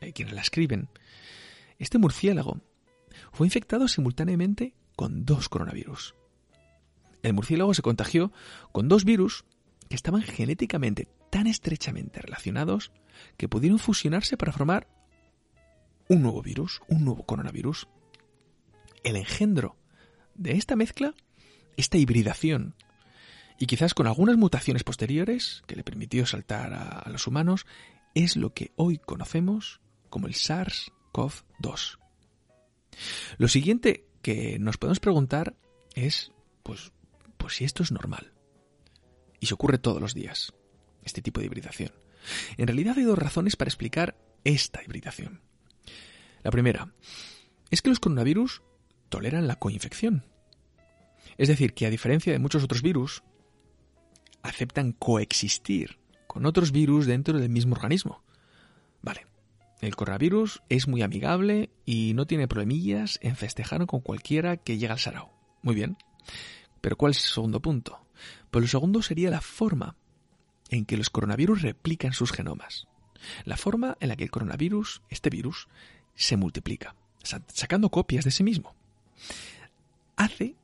eh, 0.00 0.12
quienes 0.12 0.34
la 0.34 0.42
escriben, 0.42 0.90
este 1.78 1.98
murciélago 1.98 2.60
fue 3.32 3.46
infectado 3.46 3.88
simultáneamente 3.88 4.74
con 4.96 5.24
dos 5.24 5.48
coronavirus. 5.48 6.14
El 7.26 7.32
murciélago 7.32 7.74
se 7.74 7.82
contagió 7.82 8.30
con 8.70 8.86
dos 8.86 9.04
virus 9.04 9.44
que 9.88 9.96
estaban 9.96 10.22
genéticamente 10.22 11.08
tan 11.28 11.48
estrechamente 11.48 12.22
relacionados 12.22 12.92
que 13.36 13.48
pudieron 13.48 13.80
fusionarse 13.80 14.36
para 14.36 14.52
formar 14.52 14.86
un 16.08 16.22
nuevo 16.22 16.40
virus, 16.40 16.82
un 16.86 17.04
nuevo 17.04 17.26
coronavirus. 17.26 17.88
El 19.02 19.16
engendro 19.16 19.74
de 20.36 20.52
esta 20.52 20.76
mezcla, 20.76 21.14
esta 21.76 21.98
hibridación, 21.98 22.76
y 23.58 23.66
quizás 23.66 23.92
con 23.92 24.06
algunas 24.06 24.36
mutaciones 24.36 24.84
posteriores 24.84 25.64
que 25.66 25.74
le 25.74 25.82
permitió 25.82 26.26
saltar 26.26 26.74
a, 26.74 27.10
los 27.10 27.26
humanos, 27.26 27.66
es 28.14 28.36
lo 28.36 28.54
que 28.54 28.70
hoy 28.76 28.98
conocemos 28.98 29.80
como 30.10 30.28
el 30.28 30.34
SARS-CoV-2. 30.34 31.98
Lo 33.38 33.48
siguiente 33.48 34.06
que 34.22 34.60
nos 34.60 34.76
podemos 34.76 35.00
preguntar 35.00 35.56
es, 35.96 36.30
pues, 36.62 36.92
pues 37.46 37.58
si 37.58 37.64
esto 37.64 37.84
es 37.84 37.92
normal. 37.92 38.32
Y 39.38 39.46
se 39.46 39.54
ocurre 39.54 39.78
todos 39.78 40.00
los 40.00 40.14
días, 40.14 40.52
este 41.04 41.22
tipo 41.22 41.38
de 41.38 41.46
hibridación. 41.46 41.92
En 42.56 42.66
realidad 42.66 42.98
hay 42.98 43.04
dos 43.04 43.16
razones 43.16 43.54
para 43.54 43.68
explicar 43.68 44.16
esta 44.42 44.82
hibridación. 44.82 45.42
La 46.42 46.50
primera 46.50 46.92
es 47.70 47.82
que 47.82 47.90
los 47.90 48.00
coronavirus 48.00 48.62
toleran 49.10 49.46
la 49.46 49.60
coinfección. 49.60 50.24
Es 51.38 51.46
decir, 51.46 51.72
que 51.72 51.86
a 51.86 51.90
diferencia 51.90 52.32
de 52.32 52.40
muchos 52.40 52.64
otros 52.64 52.82
virus, 52.82 53.22
aceptan 54.42 54.90
coexistir 54.90 56.00
con 56.26 56.46
otros 56.46 56.72
virus 56.72 57.06
dentro 57.06 57.38
del 57.38 57.48
mismo 57.48 57.76
organismo. 57.76 58.24
Vale, 59.02 59.28
el 59.80 59.94
coronavirus 59.94 60.64
es 60.68 60.88
muy 60.88 61.02
amigable 61.02 61.70
y 61.84 62.12
no 62.14 62.26
tiene 62.26 62.48
problemillas 62.48 63.20
en 63.22 63.36
festejar 63.36 63.86
con 63.86 64.00
cualquiera 64.00 64.56
que 64.56 64.78
llega 64.78 64.94
al 64.94 64.98
sarao. 64.98 65.30
Muy 65.62 65.76
bien. 65.76 65.96
Pero 66.86 66.96
¿cuál 66.96 67.10
es 67.10 67.24
el 67.24 67.32
segundo 67.32 67.60
punto? 67.60 67.98
Pues 68.48 68.62
lo 68.62 68.68
segundo 68.68 69.02
sería 69.02 69.28
la 69.28 69.40
forma 69.40 69.96
en 70.70 70.84
que 70.84 70.96
los 70.96 71.10
coronavirus 71.10 71.62
replican 71.62 72.12
sus 72.12 72.30
genomas. 72.30 72.86
La 73.44 73.56
forma 73.56 73.96
en 73.98 74.08
la 74.08 74.14
que 74.14 74.22
el 74.22 74.30
coronavirus, 74.30 75.02
este 75.10 75.28
virus, 75.28 75.66
se 76.14 76.36
multiplica, 76.36 76.94
sacando 77.48 77.90
copias 77.90 78.24
de 78.24 78.30
sí 78.30 78.44
mismo. 78.44 78.76
Hace 80.14 80.54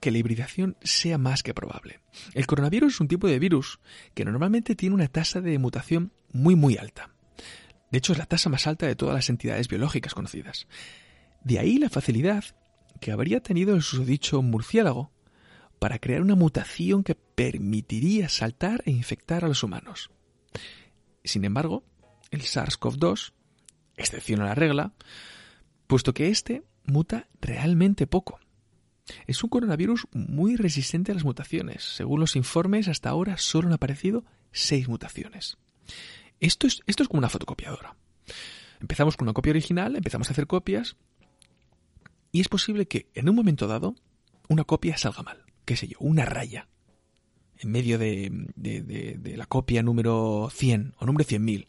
que 0.00 0.10
la 0.10 0.16
hibridación 0.16 0.78
sea 0.82 1.18
más 1.18 1.42
que 1.42 1.52
probable. 1.52 2.00
El 2.32 2.46
coronavirus 2.46 2.94
es 2.94 3.00
un 3.00 3.08
tipo 3.08 3.28
de 3.28 3.38
virus 3.38 3.80
que 4.14 4.24
normalmente 4.24 4.74
tiene 4.74 4.94
una 4.94 5.08
tasa 5.08 5.42
de 5.42 5.58
mutación 5.58 6.10
muy 6.32 6.56
muy 6.56 6.78
alta. 6.78 7.10
De 7.90 7.98
hecho, 7.98 8.14
es 8.14 8.18
la 8.18 8.24
tasa 8.24 8.48
más 8.48 8.66
alta 8.66 8.86
de 8.86 8.96
todas 8.96 9.14
las 9.14 9.28
entidades 9.28 9.68
biológicas 9.68 10.14
conocidas. 10.14 10.66
De 11.44 11.58
ahí 11.58 11.76
la 11.76 11.90
facilidad 11.90 12.44
que 12.98 13.12
habría 13.12 13.42
tenido 13.42 13.74
el 13.74 13.82
susodicho 13.82 14.40
murciélago 14.40 15.12
para 15.80 15.98
crear 15.98 16.22
una 16.22 16.36
mutación 16.36 17.02
que 17.02 17.16
permitiría 17.16 18.28
saltar 18.28 18.82
e 18.86 18.92
infectar 18.92 19.44
a 19.44 19.48
los 19.48 19.64
humanos. 19.64 20.10
Sin 21.24 21.44
embargo, 21.44 21.82
el 22.30 22.42
SARS-CoV-2 22.42 23.32
excepción 24.00 24.40
a 24.40 24.46
la 24.46 24.54
regla, 24.54 24.92
puesto 25.86 26.14
que 26.14 26.28
este 26.28 26.62
muta 26.84 27.28
realmente 27.40 28.06
poco. 28.06 28.40
Es 29.26 29.42
un 29.42 29.50
coronavirus 29.50 30.06
muy 30.12 30.56
resistente 30.56 31.12
a 31.12 31.14
las 31.14 31.24
mutaciones. 31.24 31.82
Según 31.82 32.20
los 32.20 32.36
informes, 32.36 32.88
hasta 32.88 33.10
ahora 33.10 33.36
solo 33.38 33.68
han 33.68 33.74
aparecido 33.74 34.24
seis 34.52 34.88
mutaciones. 34.88 35.58
Esto 36.38 36.66
es, 36.66 36.80
esto 36.86 37.02
es 37.02 37.08
como 37.08 37.18
una 37.18 37.28
fotocopiadora. 37.28 37.96
Empezamos 38.80 39.16
con 39.16 39.26
una 39.26 39.34
copia 39.34 39.50
original, 39.50 39.96
empezamos 39.96 40.28
a 40.28 40.32
hacer 40.32 40.46
copias, 40.46 40.96
y 42.32 42.40
es 42.40 42.48
posible 42.48 42.86
que 42.86 43.10
en 43.14 43.28
un 43.28 43.34
momento 43.34 43.66
dado 43.66 43.94
una 44.48 44.64
copia 44.64 44.96
salga 44.96 45.22
mal. 45.22 45.44
¿Qué 45.70 45.76
sé 45.76 45.86
yo? 45.86 45.98
Una 46.00 46.24
raya. 46.24 46.66
En 47.56 47.70
medio 47.70 47.96
de, 47.96 49.20
la 49.36 49.46
copia 49.46 49.84
número 49.84 50.50
100 50.52 50.94
o 50.98 51.06
número 51.06 51.24
100.000 51.24 51.68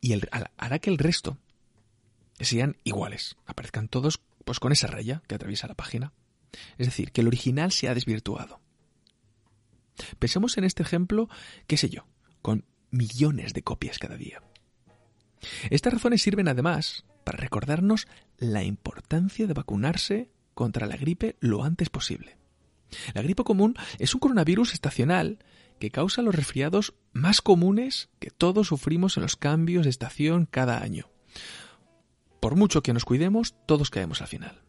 y 0.00 0.20
hará 0.56 0.78
que 0.80 0.90
el 0.90 0.98
resto 0.98 1.38
sean 2.40 2.76
iguales, 2.82 3.36
aparezcan 3.46 3.86
todos 3.86 4.20
pues 4.44 4.58
con 4.58 4.72
esa 4.72 4.88
raya 4.88 5.22
que 5.28 5.36
atraviesa 5.36 5.68
la 5.68 5.76
página. 5.76 6.12
Es 6.76 6.88
decir, 6.88 7.12
que 7.12 7.20
el 7.20 7.28
original 7.28 7.70
se 7.70 7.86
ha 7.86 7.94
desvirtuado. 7.94 8.58
Pensemos 10.18 10.58
en 10.58 10.64
este 10.64 10.82
ejemplo, 10.82 11.28
qué 11.68 11.76
sé 11.76 11.88
yo, 11.88 12.08
con 12.40 12.64
millones 12.90 13.52
de 13.52 13.62
copias 13.62 14.00
cada 14.00 14.16
día. 14.16 14.42
Estas 15.70 15.92
razones 15.92 16.20
sirven 16.20 16.48
además 16.48 17.04
para 17.22 17.38
recordarnos 17.38 18.08
la 18.38 18.64
importancia 18.64 19.46
de 19.46 19.54
vacunarse 19.54 20.32
contra 20.54 20.88
la 20.88 20.96
gripe 20.96 21.36
lo 21.38 21.62
antes 21.62 21.88
posible. 21.88 22.41
La 23.14 23.22
gripe 23.22 23.44
común 23.44 23.74
es 23.98 24.14
un 24.14 24.20
coronavirus 24.20 24.74
estacional 24.74 25.38
que 25.78 25.90
causa 25.90 26.22
los 26.22 26.34
resfriados 26.34 26.94
más 27.12 27.40
comunes 27.40 28.08
que 28.20 28.30
todos 28.30 28.68
sufrimos 28.68 29.16
en 29.16 29.24
los 29.24 29.36
cambios 29.36 29.84
de 29.84 29.90
estación 29.90 30.46
cada 30.46 30.82
año. 30.82 31.10
Por 32.40 32.56
mucho 32.56 32.82
que 32.82 32.92
nos 32.92 33.04
cuidemos, 33.04 33.54
todos 33.66 33.90
caemos 33.90 34.20
al 34.20 34.28
final. 34.28 34.62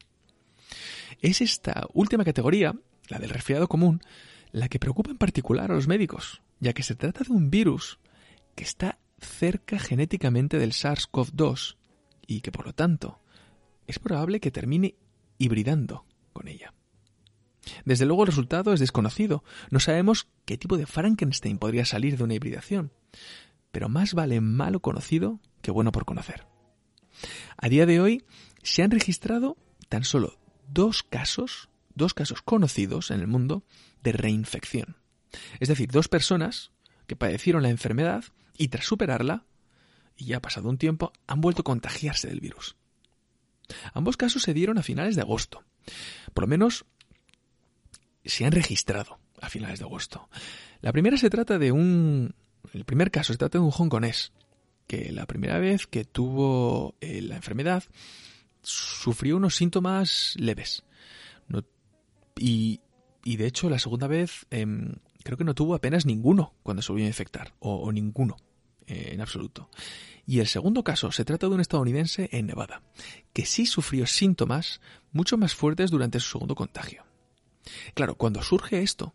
Es 1.21 1.41
esta 1.41 1.88
última 1.93 2.23
categoría, 2.23 2.75
la 3.09 3.19
del 3.19 3.29
resfriado 3.29 3.67
común, 3.67 4.01
la 4.51 4.69
que 4.69 4.79
preocupa 4.79 5.12
en 5.12 5.17
particular 5.17 5.71
a 5.71 5.75
los 5.75 5.88
médicos, 5.88 6.41
ya 6.59 6.73
que 6.73 6.83
se 6.83 6.95
trata 6.95 7.23
de 7.23 7.31
un 7.31 7.49
virus 7.49 7.99
que 8.55 8.63
está 8.63 8.99
cerca 9.19 9.79
genéticamente 9.79 10.59
del 10.59 10.71
SARS-CoV-2 10.71 11.77
y 12.27 12.41
que 12.41 12.51
por 12.51 12.65
lo 12.65 12.73
tanto 12.73 13.19
es 13.88 13.99
probable 13.99 14.39
que 14.39 14.51
termine 14.51 14.95
hibridando 15.38 16.05
con 16.31 16.47
ella. 16.47 16.73
Desde 17.86 18.06
luego 18.06 18.23
el 18.23 18.28
resultado 18.28 18.73
es 18.73 18.80
desconocido. 18.80 19.43
No 19.69 19.80
sabemos 19.80 20.28
qué 20.45 20.58
tipo 20.58 20.78
de 20.78 20.86
Frankenstein 20.86 21.58
podría 21.58 21.86
salir 21.86 22.17
de 22.17 22.23
una 22.23 22.34
hibridación. 22.34 22.91
Pero 23.71 23.89
más 23.89 24.13
vale 24.13 24.41
malo 24.41 24.82
conocido 24.82 25.39
que 25.62 25.71
bueno 25.71 25.91
por 25.91 26.06
conocer. 26.06 26.45
A 27.58 27.69
día 27.69 27.86
de 27.86 27.99
hoy 27.99 28.26
se 28.62 28.84
han 28.84 28.91
registrado 28.91 29.58
tan 29.89 30.04
solo 30.04 30.38
dos 30.67 31.04
casos, 31.04 31.69
dos 31.95 32.13
casos 32.13 32.41
conocidos 32.41 33.12
en 33.12 33.19
el 33.19 33.28
mundo 33.28 33.63
de 34.02 34.12
reinfección. 34.12 34.97
Es 35.60 35.69
decir, 35.69 35.89
dos 35.91 36.08
personas 36.08 36.71
que 37.08 37.15
padecieron 37.15 37.63
la 37.63 37.69
enfermedad 37.69 38.23
y 38.58 38.67
tras 38.67 38.86
superarla, 38.86 39.45
y 40.15 40.26
ya 40.26 40.38
ha 40.38 40.41
pasado 40.41 40.69
un 40.69 40.78
tiempo, 40.78 41.12
han 41.28 41.41
vuelto 41.41 41.62
a 41.62 41.65
contagiarse 41.65 42.28
del 42.28 42.39
virus. 42.39 42.76
Ambos 43.93 44.17
casos 44.17 44.43
se 44.43 44.54
dieron 44.54 44.78
a 44.78 44.84
finales 44.84 45.15
de 45.15 45.21
agosto. 45.21 45.63
Por 46.34 46.43
lo 46.43 46.47
menos 46.47 46.86
se 48.25 48.45
han 48.45 48.51
registrado 48.51 49.19
a 49.41 49.49
finales 49.49 49.79
de 49.79 49.86
agosto. 49.86 50.29
La 50.81 50.91
primera 50.91 51.17
se 51.17 51.29
trata 51.29 51.57
de 51.59 51.71
un... 51.71 52.33
El 52.73 52.86
primer 52.86 53.12
caso 53.12 53.33
se 53.33 53.38
trata 53.38 53.57
de 53.57 53.63
un 53.63 53.71
hongkonés 53.71 54.31
que 54.88 55.12
la 55.12 55.25
primera 55.25 55.59
vez 55.59 55.88
que 55.88 56.05
tuvo 56.05 56.95
eh, 57.01 57.21
la 57.21 57.36
enfermedad 57.36 57.83
sufrió 58.62 59.38
unos 59.38 59.55
síntomas 59.55 60.36
leves. 60.38 60.83
y, 62.38 62.81
y, 63.23 63.38
de 63.38 63.47
hecho 63.47 63.69
la 63.69 63.79
segunda 63.79 64.07
vez 64.07 64.45
em, 64.49 64.95
creo 65.23 65.38
que 65.38 65.43
no 65.43 65.53
tuvo 65.53 65.75
apenas 65.75 66.05
ninguno 66.05 66.53
cuando 66.63 66.81
se 66.81 66.91
volvió 66.91 67.05
a 67.05 67.09
infectar, 67.09 67.53
o, 67.59 67.91
ninguno 67.91 68.38
eh, 68.88 69.09
en 69.13 69.21
absoluto. 69.21 69.69
Y 70.25 70.39
el 70.39 70.47
segundo 70.47 70.83
caso 70.83 71.12
se 71.12 71.25
trata 71.25 71.47
de 71.47 71.55
un 71.55 71.62
estadounidense 71.62 72.29
en 72.31 72.47
Nevada, 72.47 72.81
que 73.33 73.45
sí 73.45 73.65
sufrió 73.65 74.07
síntomas 74.07 74.81
mucho 75.12 75.38
más 75.38 75.53
fuertes 75.53 75.91
durante 75.91 76.19
su 76.19 76.31
segundo 76.31 76.55
contagio. 76.55 77.03
Claro, 77.93 78.15
cuando 78.15 78.41
surge 78.41 78.82
esto, 78.82 79.13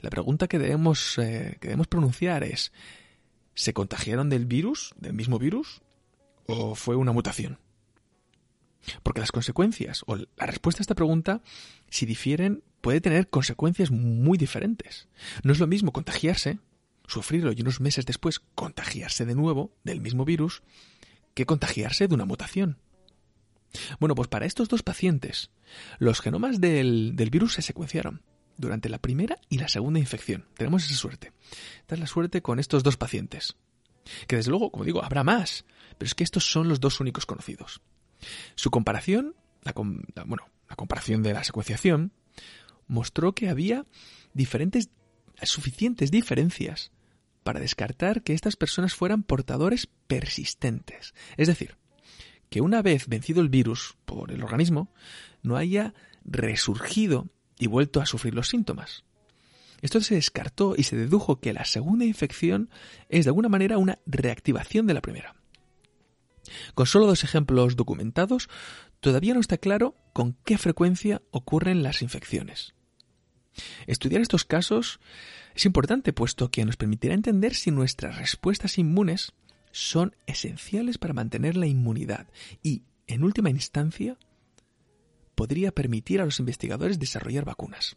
la 0.00 0.10
pregunta 0.10 0.48
que 0.48 0.58
debemos, 0.58 1.18
eh, 1.18 1.56
que 1.60 1.68
debemos 1.68 1.86
pronunciar 1.86 2.44
es, 2.44 2.72
¿se 3.54 3.72
contagiaron 3.72 4.28
del 4.28 4.46
virus, 4.46 4.94
del 4.96 5.12
mismo 5.12 5.38
virus, 5.38 5.82
o 6.46 6.74
fue 6.74 6.96
una 6.96 7.12
mutación? 7.12 7.58
Porque 9.02 9.20
las 9.20 9.30
consecuencias, 9.30 10.02
o 10.06 10.16
la 10.16 10.46
respuesta 10.46 10.80
a 10.80 10.84
esta 10.84 10.96
pregunta, 10.96 11.40
si 11.88 12.04
difieren, 12.04 12.64
puede 12.80 13.00
tener 13.00 13.28
consecuencias 13.28 13.90
muy 13.92 14.36
diferentes. 14.36 15.08
No 15.44 15.52
es 15.52 15.60
lo 15.60 15.68
mismo 15.68 15.92
contagiarse, 15.92 16.58
sufrirlo 17.06 17.52
y 17.52 17.60
unos 17.60 17.80
meses 17.80 18.06
después 18.06 18.40
contagiarse 18.40 19.24
de 19.24 19.36
nuevo 19.36 19.72
del 19.84 20.00
mismo 20.00 20.24
virus, 20.24 20.62
que 21.34 21.46
contagiarse 21.46 22.08
de 22.08 22.14
una 22.14 22.24
mutación. 22.24 22.78
Bueno, 23.98 24.14
pues 24.14 24.28
para 24.28 24.46
estos 24.46 24.68
dos 24.68 24.82
pacientes, 24.82 25.50
los 25.98 26.20
genomas 26.20 26.60
del, 26.60 27.14
virus 27.30 27.54
se 27.54 27.62
secuenciaron 27.62 28.22
durante 28.56 28.88
la 28.88 28.98
primera 28.98 29.38
y 29.48 29.58
la 29.58 29.68
segunda 29.68 29.98
infección. 29.98 30.46
Tenemos 30.56 30.84
esa 30.84 30.94
suerte. 30.94 31.32
Esta 31.80 31.94
es 31.94 32.00
la 32.00 32.06
suerte 32.06 32.42
con 32.42 32.58
estos 32.58 32.82
dos 32.82 32.96
pacientes. 32.96 33.56
Que 34.26 34.36
desde 34.36 34.50
luego, 34.50 34.70
como 34.70 34.84
digo, 34.84 35.04
habrá 35.04 35.24
más, 35.24 35.64
pero 35.98 36.06
es 36.06 36.14
que 36.14 36.24
estos 36.24 36.44
son 36.44 36.68
los 36.68 36.80
dos 36.80 37.00
únicos 37.00 37.26
conocidos. 37.26 37.80
Su 38.54 38.70
comparación, 38.70 39.34
la, 39.62 39.72
bueno, 39.72 40.48
la 40.68 40.76
comparación 40.76 41.22
de 41.22 41.32
la 41.32 41.44
secuenciación, 41.44 42.12
mostró 42.86 43.34
que 43.34 43.48
había 43.48 43.86
diferentes, 44.34 44.90
suficientes 45.42 46.10
diferencias 46.10 46.92
para 47.42 47.60
descartar 47.60 48.22
que 48.22 48.34
estas 48.34 48.56
personas 48.56 48.94
fueran 48.94 49.22
portadores 49.22 49.88
persistentes. 50.06 51.14
Es 51.36 51.48
decir, 51.48 51.76
que 52.52 52.60
una 52.60 52.82
vez 52.82 53.08
vencido 53.08 53.40
el 53.40 53.48
virus 53.48 53.96
por 54.04 54.30
el 54.30 54.44
organismo, 54.44 54.92
no 55.42 55.56
haya 55.56 55.94
resurgido 56.22 57.30
y 57.58 57.66
vuelto 57.66 58.02
a 58.02 58.06
sufrir 58.06 58.34
los 58.34 58.48
síntomas. 58.48 59.04
Esto 59.80 60.02
se 60.02 60.16
descartó 60.16 60.74
y 60.76 60.82
se 60.82 60.94
dedujo 60.94 61.40
que 61.40 61.54
la 61.54 61.64
segunda 61.64 62.04
infección 62.04 62.68
es 63.08 63.24
de 63.24 63.30
alguna 63.30 63.48
manera 63.48 63.78
una 63.78 64.00
reactivación 64.04 64.86
de 64.86 64.92
la 64.92 65.00
primera. 65.00 65.34
Con 66.74 66.84
solo 66.84 67.06
dos 67.06 67.24
ejemplos 67.24 67.74
documentados, 67.74 68.50
todavía 69.00 69.32
no 69.32 69.40
está 69.40 69.56
claro 69.56 69.96
con 70.12 70.36
qué 70.44 70.58
frecuencia 70.58 71.22
ocurren 71.30 71.82
las 71.82 72.02
infecciones. 72.02 72.74
Estudiar 73.86 74.20
estos 74.20 74.44
casos 74.44 75.00
es 75.54 75.64
importante 75.64 76.12
puesto 76.12 76.50
que 76.50 76.66
nos 76.66 76.76
permitirá 76.76 77.14
entender 77.14 77.54
si 77.54 77.70
nuestras 77.70 78.18
respuestas 78.18 78.76
inmunes 78.76 79.32
son 79.72 80.14
esenciales 80.26 80.98
para 80.98 81.14
mantener 81.14 81.56
la 81.56 81.66
inmunidad 81.66 82.28
y, 82.62 82.84
en 83.06 83.24
última 83.24 83.50
instancia, 83.50 84.18
podría 85.34 85.72
permitir 85.72 86.20
a 86.20 86.24
los 86.24 86.38
investigadores 86.38 86.98
desarrollar 86.98 87.44
vacunas. 87.44 87.96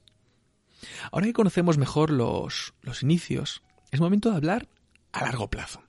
Ahora 1.11 1.27
que 1.27 1.33
conocemos 1.33 1.77
mejor 1.77 2.09
los, 2.09 2.73
los 2.81 3.03
inicios, 3.03 3.63
es 3.91 3.99
momento 3.99 4.31
de 4.31 4.37
hablar 4.37 4.67
a 5.11 5.23
largo 5.23 5.49
plazo. 5.49 5.83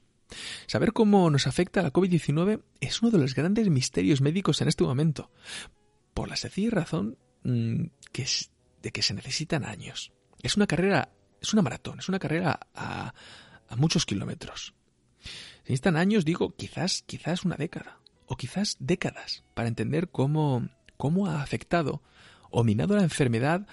Saber 0.66 0.92
cómo 0.92 1.30
nos 1.30 1.46
afecta 1.46 1.82
la 1.82 1.92
COVID-19 1.92 2.62
es 2.80 3.00
uno 3.00 3.10
de 3.10 3.18
los 3.18 3.34
grandes 3.34 3.70
misterios 3.70 4.20
médicos 4.20 4.60
en 4.60 4.68
este 4.68 4.84
momento, 4.84 5.30
por 6.14 6.28
la 6.28 6.36
sencilla 6.36 6.70
razón 6.70 7.16
mm, 7.44 7.84
que 8.12 8.26
de 8.82 8.92
que 8.92 9.02
se 9.02 9.14
necesitan 9.14 9.64
años. 9.64 10.12
Es 10.42 10.56
una 10.56 10.66
carrera, 10.66 11.12
es 11.40 11.52
una 11.52 11.62
maratón, 11.62 12.00
es 12.00 12.08
una 12.08 12.18
carrera 12.18 12.58
a 12.74 13.12
muchos 13.76 14.06
kilómetros. 14.06 14.74
Se 15.66 15.72
necesitan 15.72 15.96
años, 15.96 16.24
digo, 16.24 16.54
quizás, 16.54 17.02
quizás 17.02 17.44
una 17.44 17.56
década, 17.56 17.98
o 18.26 18.36
quizás 18.36 18.76
décadas, 18.78 19.42
para 19.52 19.66
entender 19.66 20.08
cómo, 20.08 20.68
cómo 20.96 21.26
ha 21.26 21.42
afectado 21.42 22.02
o 22.50 22.62
minado 22.62 22.94
la 22.94 23.02
enfermedad 23.02 23.66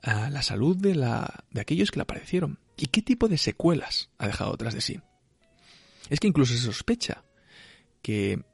a 0.00 0.30
la 0.30 0.42
salud 0.42 0.76
de, 0.76 0.94
la, 0.94 1.42
de 1.50 1.60
aquellos 1.60 1.90
que 1.90 1.98
la 1.98 2.06
padecieron 2.06 2.60
y 2.76 2.86
qué 2.86 3.02
tipo 3.02 3.26
de 3.26 3.36
secuelas 3.36 4.10
ha 4.18 4.28
dejado 4.28 4.56
tras 4.56 4.74
de 4.74 4.80
sí. 4.80 5.00
Es 6.08 6.20
que 6.20 6.28
incluso 6.28 6.54
se 6.54 6.60
sospecha 6.60 7.24
que, 8.00 8.44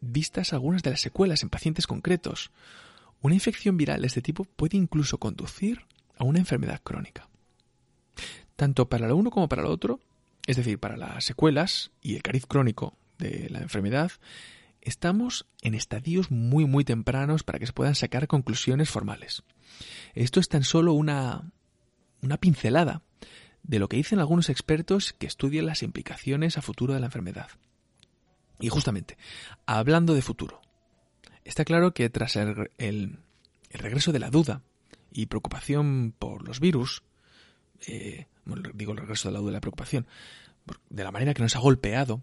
vistas 0.00 0.52
algunas 0.52 0.84
de 0.84 0.90
las 0.90 1.00
secuelas 1.00 1.42
en 1.42 1.48
pacientes 1.48 1.88
concretos, 1.88 2.52
una 3.20 3.34
infección 3.34 3.76
viral 3.76 4.02
de 4.02 4.06
este 4.06 4.22
tipo 4.22 4.44
puede 4.44 4.76
incluso 4.76 5.18
conducir 5.18 5.86
a 6.16 6.22
una 6.22 6.38
enfermedad 6.38 6.82
crónica. 6.82 7.28
Tanto 8.54 8.88
para 8.88 9.08
lo 9.08 9.16
uno 9.16 9.30
como 9.30 9.48
para 9.48 9.62
lo 9.62 9.70
otro, 9.70 9.98
es 10.46 10.56
decir, 10.56 10.78
para 10.78 10.96
las 10.96 11.24
secuelas 11.24 11.92
y 12.00 12.16
el 12.16 12.22
cariz 12.22 12.46
crónico 12.46 12.96
de 13.18 13.48
la 13.50 13.60
enfermedad, 13.60 14.12
estamos 14.80 15.46
en 15.60 15.74
estadios 15.74 16.30
muy 16.30 16.66
muy 16.66 16.84
tempranos 16.84 17.42
para 17.44 17.58
que 17.58 17.66
se 17.66 17.72
puedan 17.72 17.94
sacar 17.94 18.26
conclusiones 18.26 18.90
formales. 18.90 19.42
Esto 20.14 20.40
es 20.40 20.48
tan 20.48 20.64
solo 20.64 20.92
una, 20.92 21.52
una 22.20 22.36
pincelada 22.38 23.02
de 23.62 23.78
lo 23.78 23.88
que 23.88 23.96
dicen 23.96 24.18
algunos 24.18 24.48
expertos 24.48 25.12
que 25.12 25.26
estudian 25.26 25.66
las 25.66 25.82
implicaciones 25.82 26.58
a 26.58 26.62
futuro 26.62 26.94
de 26.94 27.00
la 27.00 27.06
enfermedad. 27.06 27.48
Y 28.60 28.68
justamente, 28.68 29.16
hablando 29.66 30.14
de 30.14 30.22
futuro, 30.22 30.60
está 31.44 31.64
claro 31.64 31.94
que 31.94 32.10
tras 32.10 32.36
el, 32.36 32.70
el, 32.78 33.18
regreso 33.70 34.12
de 34.12 34.18
la 34.18 34.30
duda 34.30 34.62
y 35.12 35.26
preocupación 35.26 36.14
por 36.18 36.46
los 36.46 36.60
virus, 36.60 37.02
eh, 37.86 38.26
digo 38.74 38.92
el 38.92 38.98
regreso 38.98 39.28
de 39.28 39.34
la 39.34 39.40
duda 39.40 39.50
y 39.50 39.54
la 39.54 39.60
preocupación, 39.60 40.06
de 40.88 41.04
la 41.04 41.10
manera 41.10 41.34
que 41.34 41.42
nos 41.42 41.56
ha 41.56 41.60
golpeado, 41.60 42.22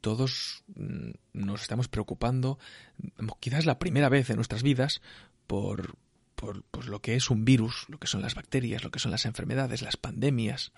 todos 0.00 0.64
mm, 0.74 1.10
nos 1.32 1.62
estamos 1.62 1.88
preocupando, 1.88 2.58
mm, 2.98 3.28
quizás 3.40 3.66
la 3.66 3.78
primera 3.78 4.08
vez 4.08 4.30
en 4.30 4.36
nuestras 4.36 4.62
vidas, 4.62 5.00
por, 5.46 5.96
por 6.34 6.62
pues, 6.70 6.86
lo 6.86 7.00
que 7.00 7.14
es 7.14 7.30
un 7.30 7.44
virus, 7.44 7.86
lo 7.88 7.98
que 7.98 8.06
son 8.06 8.22
las 8.22 8.34
bacterias, 8.34 8.84
lo 8.84 8.90
que 8.90 8.98
son 8.98 9.10
las 9.10 9.24
enfermedades, 9.24 9.82
las 9.82 9.96
pandemias. 9.96 10.72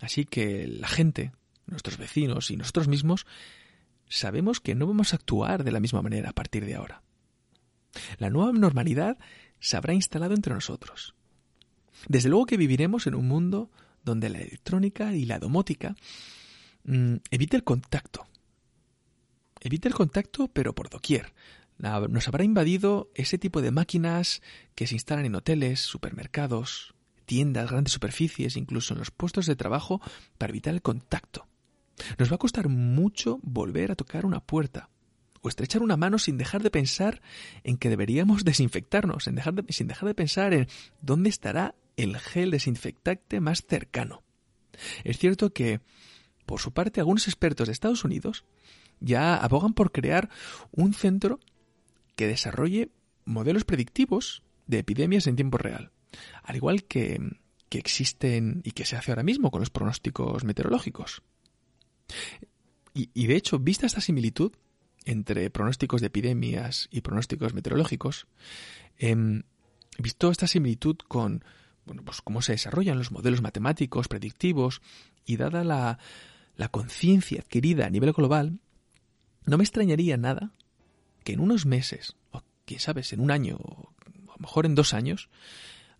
Así 0.00 0.24
que 0.24 0.66
la 0.66 0.88
gente, 0.88 1.32
nuestros 1.66 1.98
vecinos 1.98 2.50
y 2.50 2.56
nosotros 2.56 2.88
mismos, 2.88 3.26
sabemos 4.08 4.60
que 4.60 4.74
no 4.74 4.86
vamos 4.86 5.12
a 5.12 5.16
actuar 5.16 5.64
de 5.64 5.72
la 5.72 5.80
misma 5.80 6.02
manera 6.02 6.30
a 6.30 6.34
partir 6.34 6.64
de 6.64 6.74
ahora. 6.74 7.02
La 8.18 8.30
nueva 8.30 8.52
normalidad 8.52 9.18
se 9.60 9.76
habrá 9.76 9.94
instalado 9.94 10.34
entre 10.34 10.54
nosotros. 10.54 11.14
Desde 12.08 12.28
luego 12.28 12.46
que 12.46 12.56
viviremos 12.56 13.06
en 13.06 13.14
un 13.14 13.28
mundo 13.28 13.70
donde 14.04 14.28
la 14.28 14.38
electrónica 14.38 15.14
y 15.14 15.24
la 15.24 15.38
domótica 15.38 15.94
mm, 16.84 17.16
evita 17.30 17.56
el 17.56 17.64
contacto. 17.64 18.26
Evita 19.60 19.88
el 19.88 19.94
contacto, 19.94 20.48
pero 20.48 20.74
por 20.74 20.90
doquier. 20.90 21.32
nos 21.78 22.28
habrá 22.28 22.44
invadido 22.44 23.10
ese 23.14 23.38
tipo 23.38 23.62
de 23.62 23.70
máquinas 23.70 24.42
que 24.74 24.86
se 24.86 24.94
instalan 24.94 25.26
en 25.26 25.36
hoteles, 25.36 25.80
supermercados, 25.80 26.94
tiendas, 27.26 27.70
grandes 27.70 27.92
superficies, 27.92 28.56
incluso 28.56 28.94
en 28.94 28.98
los 28.98 29.12
puestos 29.12 29.46
de 29.46 29.56
trabajo, 29.56 30.00
para 30.36 30.50
evitar 30.50 30.74
el 30.74 30.82
contacto. 30.82 31.46
Nos 32.18 32.30
va 32.30 32.36
a 32.36 32.38
costar 32.38 32.68
mucho 32.68 33.38
volver 33.42 33.92
a 33.92 33.96
tocar 33.96 34.26
una 34.26 34.40
puerta 34.40 34.88
o 35.42 35.48
estrechar 35.48 35.82
una 35.82 35.96
mano 35.96 36.18
sin 36.18 36.38
dejar 36.38 36.62
de 36.62 36.70
pensar 36.70 37.20
en 37.62 37.76
que 37.76 37.88
deberíamos 37.88 38.44
desinfectarnos, 38.44 39.24
sin 39.24 39.34
dejar 39.34 39.54
de 39.54 40.14
pensar 40.14 40.54
en 40.54 40.68
dónde 41.00 41.28
estará 41.28 41.74
el 41.96 42.18
gel 42.18 42.50
desinfectante 42.50 43.40
más 43.40 43.64
cercano. 43.66 44.22
Es 45.04 45.18
cierto 45.18 45.52
que, 45.52 45.80
por 46.46 46.60
su 46.60 46.72
parte, 46.72 47.00
algunos 47.00 47.26
expertos 47.28 47.68
de 47.68 47.72
Estados 47.72 48.04
Unidos 48.04 48.44
ya 49.00 49.36
abogan 49.36 49.74
por 49.74 49.92
crear 49.92 50.30
un 50.70 50.94
centro 50.94 51.40
que 52.16 52.26
desarrolle 52.26 52.90
modelos 53.24 53.64
predictivos 53.64 54.42
de 54.66 54.78
epidemias 54.78 55.26
en 55.26 55.36
tiempo 55.36 55.58
real, 55.58 55.90
al 56.42 56.56
igual 56.56 56.84
que, 56.84 57.20
que 57.68 57.78
existen 57.78 58.62
y 58.64 58.72
que 58.72 58.84
se 58.84 58.96
hace 58.96 59.10
ahora 59.10 59.22
mismo 59.22 59.50
con 59.50 59.60
los 59.60 59.70
pronósticos 59.70 60.44
meteorológicos. 60.44 61.22
Y, 62.94 63.26
de 63.26 63.36
hecho, 63.36 63.58
vista 63.58 63.86
esta 63.86 64.02
similitud 64.02 64.52
entre 65.06 65.48
pronósticos 65.48 66.02
de 66.02 66.08
epidemias 66.08 66.88
y 66.90 67.00
pronósticos 67.00 67.54
meteorológicos, 67.54 68.26
eh, 68.98 69.42
visto 69.98 70.30
esta 70.30 70.46
similitud 70.46 70.96
con 71.08 71.42
bueno, 71.84 72.02
pues 72.04 72.20
cómo 72.22 72.42
se 72.42 72.52
desarrollan 72.52 72.98
los 72.98 73.10
modelos 73.10 73.42
matemáticos 73.42 74.08
predictivos 74.08 74.82
y 75.24 75.36
dada 75.36 75.64
la, 75.64 75.98
la 76.56 76.68
conciencia 76.68 77.40
adquirida 77.40 77.86
a 77.86 77.90
nivel 77.90 78.12
global, 78.12 78.58
no 79.44 79.58
me 79.58 79.64
extrañaría 79.64 80.16
nada 80.16 80.52
que 81.24 81.32
en 81.32 81.40
unos 81.40 81.66
meses, 81.66 82.16
o 82.30 82.42
quién 82.64 82.80
sabe, 82.80 83.02
en 83.10 83.20
un 83.20 83.30
año, 83.30 83.56
o 83.56 83.92
a 84.28 84.32
lo 84.32 84.38
mejor 84.38 84.66
en 84.66 84.74
dos 84.74 84.94
años, 84.94 85.28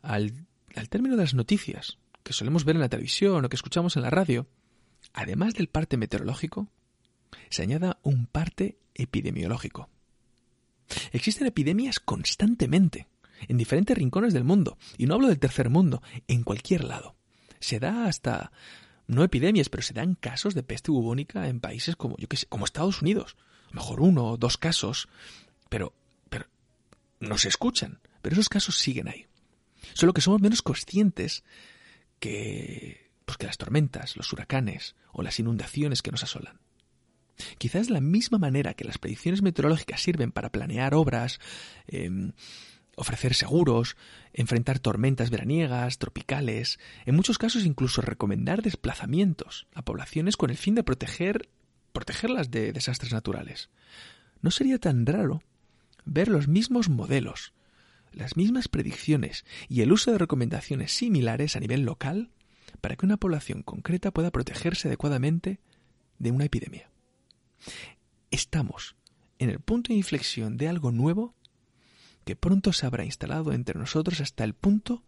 al, 0.03 0.47
al 0.75 0.89
término 0.89 1.17
de 1.17 1.23
las 1.23 1.35
noticias 1.35 1.99
que 2.23 2.33
solemos 2.33 2.65
ver 2.65 2.77
en 2.77 2.83
la 2.83 2.89
televisión 2.89 3.45
o 3.45 3.49
que 3.49 3.57
escuchamos 3.57 3.97
en 3.97 4.03
la 4.03 4.11
radio, 4.11 4.47
además 5.13 5.55
del 5.55 5.69
parte 5.69 5.97
meteorológico, 5.97 6.69
se 7.51 7.63
añada 7.63 7.99
un 8.03 8.27
parte 8.27 8.79
epidemiológico. 8.95 9.89
Existen 11.13 11.47
epidemias 11.47 12.01
constantemente 12.01 13.09
en 13.49 13.57
diferentes 13.57 13.97
rincones 13.97 14.35
del 14.35 14.45
mundo, 14.45 14.79
y 14.99 15.07
no 15.07 15.15
hablo 15.15 15.29
del 15.29 15.39
tercer 15.39 15.71
mundo, 15.71 16.03
en 16.29 16.43
cualquier 16.43 16.85
lado. 16.85 17.17
Se 17.61 17.79
da 17.79 18.07
hasta 18.07 18.53
no 19.07 19.25
epidemias, 19.25 19.69
pero 19.69 19.83
se 19.83 19.95
dan 19.95 20.15
casos 20.15 20.55
de 20.55 20.63
peste 20.63 20.91
bubónica 20.91 21.49
en 21.49 21.61
países 21.61 21.97
como 21.97 22.17
yo 22.19 22.29
que 22.29 22.37
sé, 22.37 22.47
como 22.47 22.65
Estados 22.65 23.03
Unidos. 23.03 23.37
mejor 23.73 24.01
uno 24.01 24.27
o 24.27 24.37
dos 24.37 24.59
casos, 24.59 25.09
pero 25.69 25.95
pero 26.29 26.47
no 27.21 27.39
se 27.39 27.49
escuchan, 27.49 28.01
pero 28.21 28.35
esos 28.35 28.49
casos 28.49 28.79
siguen 28.79 29.09
ahí. 29.09 29.27
Solo 29.95 30.13
que 30.13 30.21
somos 30.21 30.41
menos 30.41 30.63
conscientes 30.63 31.45
que 32.19 33.11
pues 33.25 33.39
que 33.39 33.47
las 33.47 33.59
tormentas, 33.59 34.17
los 34.17 34.33
huracanes 34.33 34.95
o 35.13 35.23
las 35.23 35.39
inundaciones 35.39 36.03
que 36.03 36.11
nos 36.11 36.23
asolan. 36.23 36.61
Quizás 37.59 37.89
de 37.89 37.95
la 37.95 38.01
misma 38.01 38.39
manera 38.39 38.75
que 38.75 38.85
las 38.85 38.99
predicciones 38.99 39.43
meteorológicas 39.43 40.03
sirven 40.03 40.33
para 40.33 40.53
planear 40.53 40.95
obras, 40.95 41.41
eh, 41.87 42.11
ofrecer 43.03 43.35
seguros, 43.35 43.97
enfrentar 44.33 44.79
tormentas 44.79 45.31
veraniegas, 45.31 45.99
tropicales, 45.99 46.79
en 47.05 47.15
muchos 47.15 47.39
casos 47.39 47.65
incluso 47.65 48.01
recomendar 48.01 48.63
desplazamientos 48.63 49.67
a 49.75 49.83
poblaciones 49.83 50.37
con 50.37 50.51
el 50.51 50.57
fin 50.57 50.75
de 50.75 50.83
proteger 50.83 51.49
protegerlas 51.93 52.51
de 52.51 52.73
desastres 52.73 53.13
naturales. 53.13 53.71
No 54.41 54.51
sería 54.51 54.79
tan 54.79 55.07
raro 55.07 55.43
ver 56.05 56.29
los 56.29 56.49
mismos 56.49 56.89
modelos, 56.89 57.53
las 58.13 58.37
mismas 58.37 58.69
predicciones 58.69 59.45
y 59.69 59.83
el 59.83 59.93
uso 59.93 60.11
de 60.11 60.19
recomendaciones 60.19 60.93
similares 60.93 61.57
a 61.57 61.61
nivel 61.61 61.83
local 61.83 62.31
para 62.81 62.97
que 62.97 63.07
una 63.07 63.19
población 63.19 63.63
concreta 63.63 64.11
pueda 64.11 64.31
protegerse 64.31 64.89
adecuadamente 64.89 65.61
de 66.19 66.31
una 66.31 66.45
epidemia. 66.45 66.91
Estamos 68.31 68.97
en 69.39 69.51
el 69.51 69.61
punto 69.61 69.93
de 69.93 69.99
inflexión 69.99 70.57
de 70.57 70.69
algo 70.69 70.93
nuevo 70.93 71.35
que 72.25 72.37
pronto 72.37 72.73
se 72.73 72.87
habrá 72.87 73.05
instalado 73.05 73.53
entre 73.53 73.79
nosotros 73.79 74.21
hasta 74.21 74.45
el 74.45 74.55
punto 74.55 75.03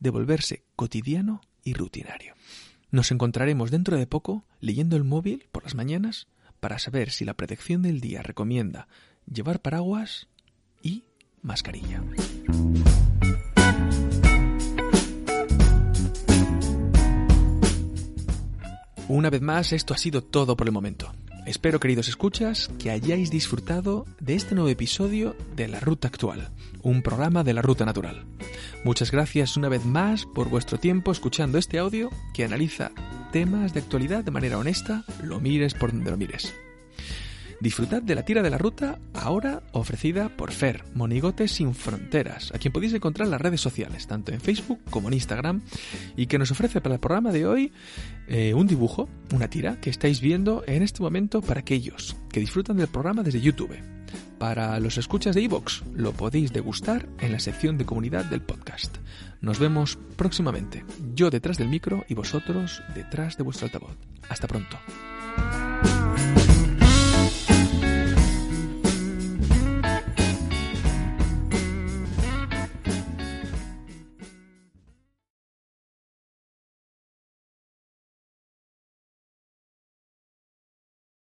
de 0.00 0.10
volverse 0.10 0.64
cotidiano 0.76 1.40
y 1.64 1.74
rutinario. 1.74 2.34
Nos 2.90 3.10
encontraremos 3.10 3.70
dentro 3.70 3.96
de 3.96 4.06
poco 4.06 4.44
leyendo 4.60 4.96
el 4.96 5.04
móvil 5.04 5.46
por 5.52 5.62
las 5.62 5.74
mañanas 5.74 6.28
para 6.60 6.78
saber 6.78 7.10
si 7.10 7.24
la 7.24 7.34
predicción 7.34 7.82
del 7.82 8.00
día 8.00 8.22
recomienda 8.22 8.88
llevar 9.26 9.60
paraguas 9.60 10.28
y 10.82 11.04
mascarilla. 11.40 12.02
Una 19.08 19.30
vez 19.30 19.42
más, 19.42 19.72
esto 19.72 19.94
ha 19.94 19.98
sido 19.98 20.22
todo 20.22 20.56
por 20.56 20.66
el 20.66 20.72
momento. 20.72 21.12
Espero, 21.44 21.80
queridos 21.80 22.08
escuchas, 22.08 22.70
que 22.78 22.90
hayáis 22.90 23.30
disfrutado 23.30 24.06
de 24.20 24.34
este 24.34 24.54
nuevo 24.54 24.70
episodio 24.70 25.34
de 25.56 25.66
La 25.66 25.80
Ruta 25.80 26.06
Actual, 26.06 26.50
un 26.82 27.02
programa 27.02 27.42
de 27.42 27.52
la 27.52 27.62
Ruta 27.62 27.84
Natural. 27.84 28.24
Muchas 28.84 29.10
gracias 29.10 29.56
una 29.56 29.68
vez 29.68 29.84
más 29.84 30.24
por 30.24 30.48
vuestro 30.48 30.78
tiempo 30.78 31.10
escuchando 31.10 31.58
este 31.58 31.80
audio 31.80 32.10
que 32.32 32.44
analiza 32.44 32.92
temas 33.32 33.74
de 33.74 33.80
actualidad 33.80 34.22
de 34.22 34.30
manera 34.30 34.56
honesta, 34.56 35.04
lo 35.24 35.40
mires 35.40 35.74
por 35.74 35.90
donde 35.90 36.12
lo 36.12 36.16
mires. 36.16 36.54
Disfrutad 37.62 38.02
de 38.02 38.16
la 38.16 38.24
tira 38.24 38.42
de 38.42 38.50
la 38.50 38.58
ruta, 38.58 38.98
ahora 39.14 39.62
ofrecida 39.70 40.36
por 40.36 40.50
Fer, 40.50 40.82
Monigotes 40.94 41.52
sin 41.52 41.76
Fronteras, 41.76 42.50
a 42.52 42.58
quien 42.58 42.72
podéis 42.72 42.92
encontrar 42.92 43.26
en 43.26 43.30
las 43.30 43.40
redes 43.40 43.60
sociales, 43.60 44.08
tanto 44.08 44.32
en 44.32 44.40
Facebook 44.40 44.80
como 44.90 45.06
en 45.06 45.14
Instagram, 45.14 45.62
y 46.16 46.26
que 46.26 46.38
nos 46.38 46.50
ofrece 46.50 46.80
para 46.80 46.96
el 46.96 47.00
programa 47.00 47.30
de 47.30 47.46
hoy 47.46 47.72
eh, 48.26 48.52
un 48.52 48.66
dibujo, 48.66 49.08
una 49.32 49.46
tira, 49.46 49.80
que 49.80 49.90
estáis 49.90 50.20
viendo 50.20 50.64
en 50.66 50.82
este 50.82 51.04
momento 51.04 51.40
para 51.40 51.60
aquellos 51.60 52.16
que 52.32 52.40
disfrutan 52.40 52.78
del 52.78 52.88
programa 52.88 53.22
desde 53.22 53.40
YouTube. 53.40 53.78
Para 54.40 54.80
los 54.80 54.98
escuchas 54.98 55.36
de 55.36 55.42
iVoox, 55.42 55.82
lo 55.94 56.12
podéis 56.14 56.52
degustar 56.52 57.08
en 57.20 57.30
la 57.30 57.38
sección 57.38 57.78
de 57.78 57.84
comunidad 57.84 58.24
del 58.24 58.42
podcast. 58.42 58.96
Nos 59.40 59.60
vemos 59.60 60.00
próximamente, 60.16 60.84
yo 61.14 61.30
detrás 61.30 61.58
del 61.58 61.68
micro 61.68 62.04
y 62.08 62.14
vosotros 62.14 62.82
detrás 62.96 63.36
de 63.36 63.44
vuestro 63.44 63.66
altavoz. 63.66 63.96
Hasta 64.28 64.48
pronto. 64.48 64.76